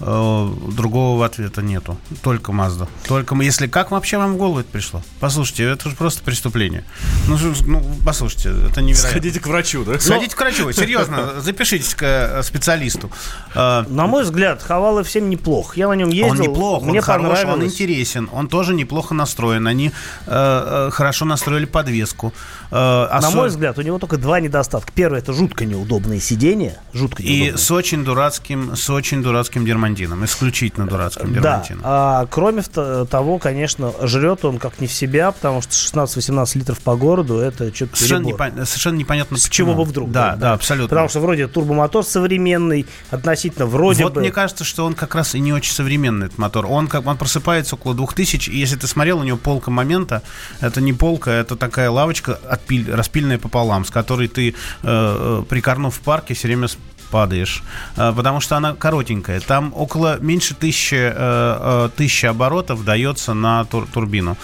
э, 0.00 0.48
другого 0.72 1.24
ответа 1.26 1.62
нету. 1.62 1.96
Только 2.22 2.52
Mazda. 2.52 2.88
Только 3.06 3.34
мы- 3.34 3.44
если 3.44 3.66
как 3.66 3.90
вообще 3.90 4.18
вам 4.18 4.34
в 4.34 4.36
голову 4.36 4.60
это 4.60 4.68
пришло? 4.70 5.02
Послушайте, 5.20 5.64
это 5.64 5.88
же 5.90 5.96
просто 5.96 6.22
преступление. 6.22 6.84
Ну, 7.28 7.36
ну, 7.66 7.82
послушайте, 8.04 8.50
это 8.70 8.80
невероятно. 8.82 9.10
Сходите 9.10 9.40
к 9.40 9.46
врачу, 9.46 9.84
да? 9.84 9.98
Сходите 9.98 10.34
к 10.36 10.40
врачу, 10.40 10.70
серьезно, 10.72 11.40
запишитесь 11.40 11.94
к 11.94 12.02
э, 12.02 12.42
специалисту. 12.42 13.10
Э, 13.54 13.84
На 13.88 14.06
мой 14.06 14.22
взгляд, 14.24 14.62
Хавал 14.62 15.00
F7 15.00 15.20
неплох. 15.22 15.76
Я 15.76 15.88
на 15.88 15.94
нем 15.94 16.08
ездил. 16.10 16.30
Он 16.32 16.40
неплох, 16.40 16.82
мне 16.82 16.98
он 17.00 17.04
хорош, 17.04 17.44
он 17.44 17.64
интересен, 17.64 18.28
он 18.32 18.48
тоже 18.48 18.74
неплохо 18.74 19.14
настроен. 19.14 19.66
Они 19.66 19.92
э, 20.26 20.90
хорошо 20.92 21.24
настроили 21.24 21.64
подвеску. 21.64 22.32
Э, 22.70 22.74
На 23.10 23.18
осо- 23.18 23.34
мой 23.36 23.48
взгляд, 23.48 23.78
у 23.78 23.82
него 23.82 23.98
только 23.98 24.16
два 24.18 24.40
недостатка. 24.40 24.92
Первый 24.94 25.18
это 25.20 25.32
жутко 25.32 25.64
неудобные 25.64 26.20
сиденья. 26.20 26.78
Жутко 26.92 27.22
И 27.22 27.26
неудобные. 27.26 27.58
с 27.58 27.70
очень 27.70 28.04
дурацким, 28.04 28.76
с 28.76 28.90
очень 28.90 29.22
дурацким 29.22 29.64
дермантином, 29.94 30.24
исключительно 30.24 30.86
дурацким 30.86 31.32
Да, 31.34 31.40
дермантином. 31.40 31.80
а, 31.84 32.26
кроме 32.30 32.62
того, 32.62 33.38
конечно, 33.38 33.92
жрет 34.02 34.44
он 34.44 34.58
как 34.58 34.80
не 34.80 34.86
в 34.86 34.92
себя, 34.92 35.32
потому 35.32 35.62
что 35.62 35.72
16-18 35.72 36.58
литров 36.58 36.78
по 36.80 36.96
городу 36.96 37.38
это 37.38 37.74
что-то 37.74 37.96
Совершенно, 37.96 38.26
непон- 38.26 38.64
совершенно 38.66 38.96
непонятно 38.96 39.36
С 39.36 39.44
почему. 39.48 39.68
чего 39.72 39.84
бы 39.84 39.88
вдруг? 39.88 40.10
Да, 40.10 40.36
да, 40.36 40.52
абсолютно. 40.52 40.88
Потому 40.88 41.08
что 41.08 41.20
вроде 41.20 41.46
турбомотор 41.48 42.04
современный, 42.04 42.86
относительно 43.10 43.66
вроде 43.66 44.04
вот 44.04 44.14
бы... 44.14 44.20
мне 44.20 44.30
кажется, 44.30 44.64
что 44.64 44.84
он 44.84 44.94
как 44.94 45.14
раз 45.14 45.34
и 45.34 45.40
не 45.40 45.52
очень 45.52 45.72
современный, 45.72 46.26
этот 46.26 46.38
мотор. 46.38 46.66
Он 46.66 46.88
как 46.88 47.06
он 47.06 47.16
просыпается 47.16 47.74
около 47.76 47.94
2000, 47.94 48.50
и 48.50 48.56
если 48.58 48.76
ты 48.76 48.86
смотрел, 48.86 49.18
у 49.20 49.22
него 49.24 49.38
полка 49.38 49.70
момента, 49.70 50.22
это 50.60 50.80
не 50.80 50.92
полка, 50.92 51.30
это 51.32 51.56
такая 51.56 51.90
лавочка 51.90 52.38
отпиль- 52.48 52.92
распильная 52.94 53.38
пополам, 53.38 53.84
с 53.84 53.90
которой 53.90 54.28
ты, 54.28 54.50
э, 54.50 54.52
э, 54.82 55.42
прикорнув 55.48 55.94
в 55.94 56.00
парке, 56.00 56.34
все 56.34 56.48
время 56.48 56.68
падаешь, 57.10 57.62
Э, 57.96 58.12
потому 58.16 58.40
что 58.40 58.56
она 58.56 58.74
коротенькая. 58.74 59.40
Там 59.40 59.72
около 59.74 60.18
меньше 60.20 60.54
тысячи, 60.54 60.94
э, 60.94 61.12
э, 61.14 61.88
тысячи 61.96 62.26
оборотов 62.26 62.84
дается 62.84 63.34
на 63.34 63.64
тур- 63.64 63.86
турбину. 63.92 64.36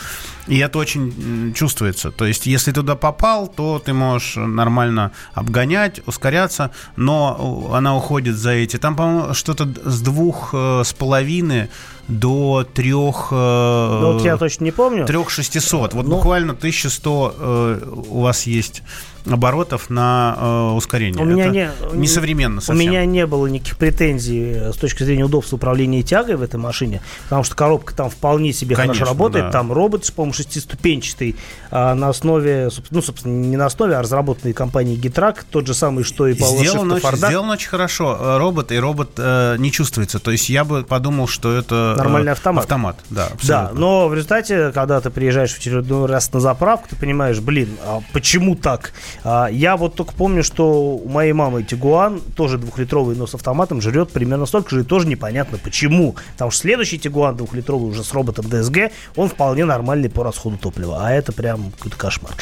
И 0.46 0.58
это 0.58 0.78
очень 0.78 1.54
чувствуется. 1.54 2.10
То 2.10 2.26
есть, 2.26 2.46
если 2.46 2.72
туда 2.72 2.96
попал, 2.96 3.48
то 3.48 3.78
ты 3.78 3.94
можешь 3.94 4.36
нормально 4.36 5.10
обгонять, 5.32 6.00
ускоряться, 6.06 6.70
но 6.96 7.70
она 7.72 7.96
уходит 7.96 8.36
за 8.36 8.50
эти. 8.50 8.76
Там, 8.76 8.94
по-моему, 8.94 9.34
что-то 9.34 9.64
с 9.84 10.00
двух 10.02 10.52
с 10.52 10.92
половиной 10.92 11.70
до 12.08 12.66
трех... 12.74 13.28
Ну, 13.30 14.12
вот 14.12 14.22
я 14.22 14.36
точно 14.36 14.64
не 14.64 14.72
помню. 14.72 15.06
Трех 15.06 15.30
600. 15.30 15.94
Вот 15.94 16.06
буквально 16.06 16.52
1100 16.52 17.34
э, 17.38 17.80
у 18.08 18.20
вас 18.20 18.46
есть 18.46 18.82
оборотов 19.26 19.90
на 19.90 20.36
э, 20.38 20.70
ускорение. 20.76 21.22
У 21.22 21.26
меня 21.26 21.46
Это 21.46 21.94
не, 21.94 22.00
несовременно 22.02 22.58
У 22.58 22.60
совсем. 22.60 22.78
меня 22.78 23.04
не 23.04 23.26
было 23.26 23.46
никаких 23.46 23.76
претензий 23.78 24.52
э, 24.54 24.72
с 24.72 24.76
точки 24.76 25.02
зрения 25.02 25.24
удобства 25.24 25.56
управления 25.56 26.02
тягой 26.02 26.36
в 26.36 26.42
этой 26.42 26.56
машине, 26.56 27.00
потому 27.24 27.42
что 27.44 27.54
коробка 27.56 27.94
там 27.94 28.10
вполне 28.10 28.52
себе 28.52 28.76
Конечно, 28.76 28.94
хорошо 28.94 29.12
работает. 29.12 29.44
да. 29.46 29.50
Там 29.52 29.72
робот, 29.72 30.10
по-моему, 30.14 30.34
шестиступенчатый, 30.34 31.36
а, 31.70 31.94
на 31.94 32.08
основе, 32.08 32.68
ну, 32.90 33.02
собственно, 33.02 33.32
не 33.32 33.56
на 33.56 33.66
основе, 33.66 33.96
а 33.96 34.02
разработанной 34.02 34.52
компанией 34.52 34.96
Гитрак, 34.96 35.44
тот 35.50 35.66
же 35.66 35.74
самый, 35.74 36.04
что 36.04 36.26
и 36.26 36.34
Сделано 36.34 36.92
Shift 36.92 36.96
очень, 36.96 37.00
Форда. 37.02 37.26
сделано 37.28 37.52
очень 37.52 37.68
хорошо. 37.68 38.18
Э, 38.20 38.38
Робот 38.38 38.72
и 38.72 38.78
робот 38.78 39.12
э, 39.16 39.56
не 39.58 39.70
чувствуется. 39.72 40.18
То 40.18 40.30
есть 40.30 40.48
я 40.48 40.64
бы 40.64 40.82
подумал, 40.84 41.26
что 41.28 41.52
это... 41.56 41.94
э, 41.96 41.98
Нормальный 41.98 42.32
автомат. 42.32 42.64
Автомат, 42.64 42.96
да. 43.10 43.28
Да, 43.28 43.34
абсолютно. 43.34 43.80
но 43.80 44.08
в 44.08 44.14
результате, 44.14 44.70
когда 44.72 45.00
ты 45.00 45.10
приезжаешь 45.10 45.52
в 45.54 45.58
очередной 45.58 46.06
раз 46.06 46.32
на 46.32 46.40
заправку, 46.40 46.88
ты 46.90 46.96
понимаешь, 46.96 47.40
блин, 47.40 47.68
а 47.84 48.00
почему 48.12 48.54
так? 48.56 48.92
А, 49.22 49.48
я 49.48 49.76
вот 49.76 49.94
только 49.94 50.12
помню, 50.14 50.42
что 50.42 50.96
у 50.96 51.08
моей 51.08 51.32
мамы 51.32 51.62
Тигуан, 51.62 52.20
тоже 52.36 52.58
двухлитровый, 52.58 53.16
но 53.16 53.26
с 53.26 53.34
автоматом, 53.34 53.80
жрет 53.80 54.10
примерно 54.10 54.46
столько 54.46 54.70
же, 54.70 54.80
и 54.80 54.84
тоже 54.84 55.06
непонятно 55.06 55.58
почему. 55.58 56.16
Потому 56.32 56.50
что 56.50 56.62
следующий 56.62 56.98
Тигуан 56.98 57.36
двухлитровый 57.36 57.90
уже 57.90 58.02
с 58.04 58.12
роботом 58.12 58.46
DSG, 58.46 58.92
он 59.16 59.28
вполне 59.28 59.64
нормальный 59.64 60.08
по 60.10 60.24
расходу 60.24 60.56
топлива, 60.58 61.06
а 61.06 61.10
это 61.12 61.32
прям 61.32 61.70
какой-то 61.72 61.96
кошмар. 61.96 62.32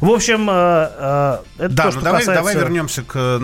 В 0.00 0.10
общем, 0.10 0.48
э, 0.50 0.52
э, 0.98 1.38
это 1.58 1.68
Да, 1.74 1.82
то, 1.84 1.88
ну 1.88 1.92
что 1.92 2.00
давай, 2.02 2.20
касается... 2.20 2.42
давай 2.42 2.54
вернемся 2.56 3.02
к 3.02 3.40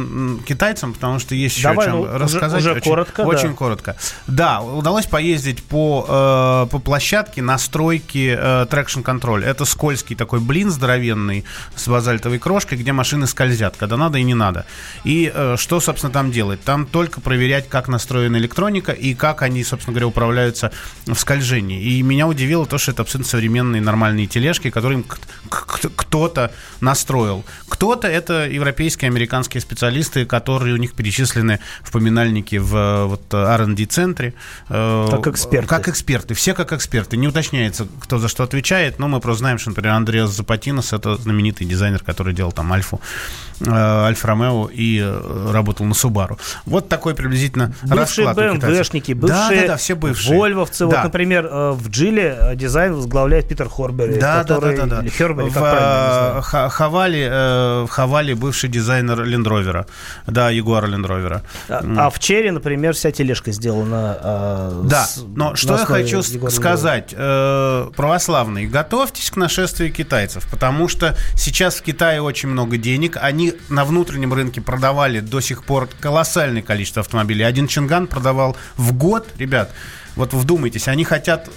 китайцам, 0.47 0.93
потому 0.95 1.19
что 1.19 1.35
есть 1.35 1.57
еще 1.57 1.69
Давай, 1.69 1.87
о 1.87 1.91
чем 1.91 1.99
ну, 1.99 2.03
уже- 2.03 2.19
рассказать. 2.19 2.61
уже 2.61 2.73
очень, 2.73 2.83
коротко, 2.83 3.21
Очень 3.23 3.49
да. 3.51 3.55
коротко. 3.55 3.97
Да, 4.27 4.61
удалось 4.61 5.07
поездить 5.07 5.63
по, 5.63 6.07
э, 6.09 6.71
по 6.71 6.79
площадке 6.79 7.43
настройки 7.43 8.39
traction 8.67 9.03
control. 9.03 9.43
Это 9.45 9.65
скользкий 9.65 10.15
такой 10.17 10.41
блин 10.41 10.71
здоровенный 10.71 11.45
с 11.77 11.89
базальтовой 11.89 12.39
крошкой, 12.39 12.72
где 12.77 12.93
машины 12.93 13.27
скользят, 13.27 13.77
когда 13.77 13.97
надо 13.97 14.19
и 14.19 14.23
не 14.23 14.35
надо. 14.35 14.67
И 15.05 15.31
э, 15.35 15.57
что, 15.59 15.81
собственно, 15.81 16.13
там 16.13 16.31
делать? 16.31 16.63
Там 16.63 16.87
только 16.87 17.21
проверять, 17.21 17.69
как 17.69 17.89
настроена 17.89 18.37
электроника 18.37 18.93
и 18.93 19.15
как 19.15 19.43
они, 19.43 19.65
собственно 19.65 19.95
говоря, 19.95 20.07
управляются 20.09 20.73
в 21.07 21.15
скольжении. 21.15 21.83
И 21.83 22.03
меня 22.03 22.27
удивило 22.27 22.67
то, 22.67 22.79
что 22.79 22.93
это 22.93 23.03
абсолютно 23.03 23.31
современные 23.31 23.83
нормальные 23.83 24.27
тележки, 24.27 24.71
которые 24.71 25.05
кто-то 25.49 26.53
настроил. 26.81 27.45
Кто-то 27.69 28.09
это 28.09 28.49
европейские, 28.49 29.09
американские 29.09 29.61
специалисты, 29.61 30.25
которые 30.25 30.75
у 30.75 30.79
них 30.79 30.95
перечислены 30.95 31.61
в 31.83 31.91
поминальнике 31.91 32.59
в 32.61 32.77
э, 32.77 33.05
вот, 33.07 33.33
R&D-центре. 33.33 34.35
э, 34.69 35.09
Как 35.11 35.27
эксперты. 35.27 35.69
Как 35.69 35.89
эксперты. 35.89 36.35
Все 36.35 36.55
как 36.55 36.73
эксперты. 36.73 37.17
Не 37.17 37.29
уточняется, 37.29 37.87
кто 38.01 38.19
за 38.19 38.29
что 38.29 38.43
отвечает, 38.45 38.99
но 38.99 39.09
мы 39.09 39.21
просто 39.21 39.39
знаем, 39.41 39.59
что, 39.59 39.71
например, 39.71 39.93
Андреас 39.95 40.31
Запатинос 40.31 40.93
это 40.93 41.17
знаменитый 41.17 41.67
дизайнер, 41.67 42.03
который 42.03 42.35
делал 42.35 42.53
там 42.53 42.62
Альфу, 42.71 43.01
э, 43.61 43.71
Альфа 43.71 44.29
Ромео 44.29 44.69
и 44.73 45.01
э, 45.03 45.51
работал 45.53 45.87
на 45.87 45.95
Субару. 45.95 46.39
Вот 46.67 46.89
такой 46.89 47.15
приблизительно 47.15 47.73
Бывшие 47.83 48.27
расклад. 48.27 48.61
БМВшники, 48.61 49.15
Да, 49.15 49.21
бывшие 49.49 49.61
да, 49.63 49.67
да, 49.69 49.77
все 49.79 49.95
бывшие. 49.95 50.39
Вольвовцы. 50.39 50.85
Вот, 50.85 50.95
Да. 50.95 51.05
например, 51.05 51.47
э, 51.51 51.71
в 51.73 51.89
Джиле 51.89 52.53
дизайн 52.55 52.95
возглавляет 52.95 53.49
Питер 53.49 53.69
Хорбери. 53.69 54.19
Да, 54.21 54.43
да, 54.45 54.55
который- 54.55 54.77
да, 54.77 54.87
да, 54.87 54.97
да. 54.97 55.03
Или 55.03 55.09
Хербери, 55.11 55.49
в, 55.49 55.53
правильно, 55.55 56.43
Хавали, 56.43 57.85
в 57.87 57.89
Хавали 57.89 58.35
бывший 58.35 58.69
дизайнер 58.69 59.23
Лендровера. 59.25 59.87
Да, 60.27 60.51
Ягуара 60.51 60.87
Лендровера. 60.87 61.43
А, 61.69 61.83
а 61.97 62.11
в 62.11 62.19
Черри, 62.19 62.51
например, 62.51 62.93
вся 62.95 63.11
тележка 63.11 63.53
сделана. 63.53 64.19
Да, 64.85 65.05
с- 65.05 65.23
но 65.35 65.55
что 65.55 65.79
я 65.79 65.87
хочу 65.87 66.21
Егора 66.23 66.51
сказать, 66.51 67.15
э, 67.17 67.91
православные, 67.97 68.67
готовьтесь 68.67 69.31
к 69.31 69.37
нашествию 69.37 69.93
китайцев, 69.93 70.47
потому 70.51 70.89
что 70.89 71.17
сейчас 71.37 71.77
в 71.77 71.83
Китае 71.83 72.21
очень 72.23 72.49
много 72.53 72.77
денег, 72.77 73.19
они 73.21 73.55
на 73.69 73.85
внутреннем 73.85 74.33
рынке 74.33 74.61
продавали 74.61 75.21
до 75.21 75.41
сих 75.41 75.65
пор 75.65 75.89
колоссальное 76.01 76.63
количество 76.63 77.01
автомобилей. 77.01 77.45
Один 77.45 77.67
Чинган 77.67 78.07
продавал 78.07 78.57
в 78.77 78.93
год, 78.93 79.29
ребят, 79.39 79.73
вот 80.17 80.33
вдумайтесь, 80.33 80.89
они 80.89 81.05
хотят 81.05 81.49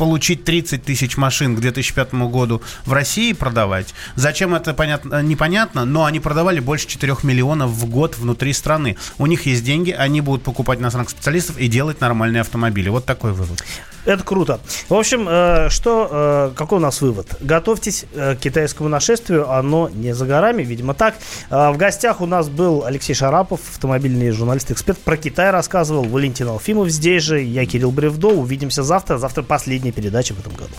получить 0.00 0.44
30 0.44 0.82
тысяч 0.82 1.18
машин 1.18 1.54
к 1.54 1.60
2005 1.60 2.14
году 2.14 2.62
в 2.86 2.92
России 2.94 3.34
продавать. 3.34 3.94
Зачем 4.14 4.54
это 4.54 4.72
понятно, 4.72 5.22
непонятно, 5.22 5.84
но 5.84 6.06
они 6.06 6.20
продавали 6.20 6.58
больше 6.60 6.86
4 6.86 7.16
миллионов 7.22 7.70
в 7.70 7.86
год 7.86 8.16
внутри 8.16 8.54
страны. 8.54 8.96
У 9.18 9.26
них 9.26 9.44
есть 9.44 9.62
деньги, 9.62 9.90
они 9.90 10.22
будут 10.22 10.42
покупать 10.42 10.80
иностранных 10.80 11.10
специалистов 11.10 11.58
и 11.58 11.68
делать 11.68 12.00
нормальные 12.00 12.40
автомобили. 12.40 12.88
Вот 12.88 13.04
такой 13.04 13.32
вывод. 13.32 13.62
Это 14.06 14.24
круто. 14.24 14.60
В 14.88 14.94
общем, 14.94 15.26
э, 15.28 15.68
что, 15.68 16.08
э, 16.10 16.52
какой 16.56 16.78
у 16.78 16.80
нас 16.80 17.02
вывод? 17.02 17.36
Готовьтесь 17.40 18.06
э, 18.14 18.34
к 18.34 18.38
китайскому 18.38 18.88
нашествию, 18.88 19.50
оно 19.50 19.90
не 19.92 20.14
за 20.14 20.24
горами, 20.24 20.62
видимо 20.62 20.94
так. 20.94 21.16
В 21.50 21.76
гостях 21.76 22.20
у 22.20 22.26
нас 22.26 22.48
был 22.48 22.84
Алексей 22.86 23.14
Шарапов, 23.14 23.60
автомобильный 23.70 24.30
журналист-эксперт, 24.30 24.98
про 24.98 25.16
Китай 25.16 25.50
рассказывал, 25.50 26.04
Валентин 26.04 26.48
Алфимов 26.48 26.88
здесь 26.88 27.22
же, 27.22 27.40
я 27.40 27.66
Кирилл 27.66 27.90
Бревдо. 28.00 28.28
Увидимся 28.28 28.82
завтра. 28.82 29.18
Завтра 29.18 29.42
последняя 29.42 29.92
передача 29.92 30.32
в 30.32 30.40
этом 30.40 30.54
году. 30.54 30.74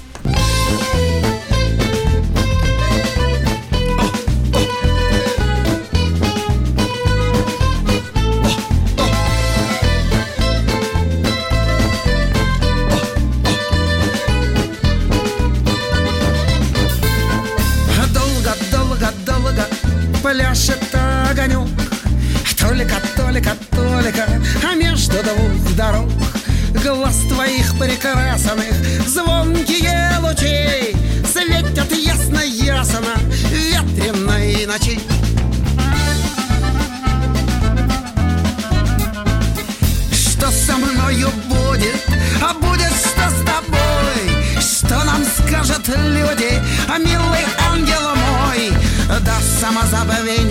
novamente. 50.04 50.51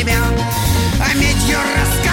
тебя. 0.00 0.16
А 0.98 1.14
медью 1.14 1.58
рассказывать 1.76 2.09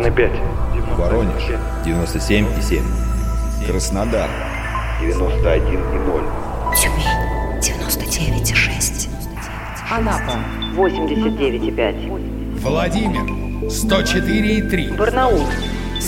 91,5. 0.00 0.96
Воронеж. 0.96 1.42
97,7. 1.84 2.82
Краснодар. 3.66 4.30
91,0. 5.02 6.24
Тюмень 6.74 7.04
99,6. 7.60 9.08
Анапа 9.90 10.38
89,5. 10.74 12.60
Владимир 12.60 13.24
104,3. 13.68 14.96
Барнаул 14.96 15.46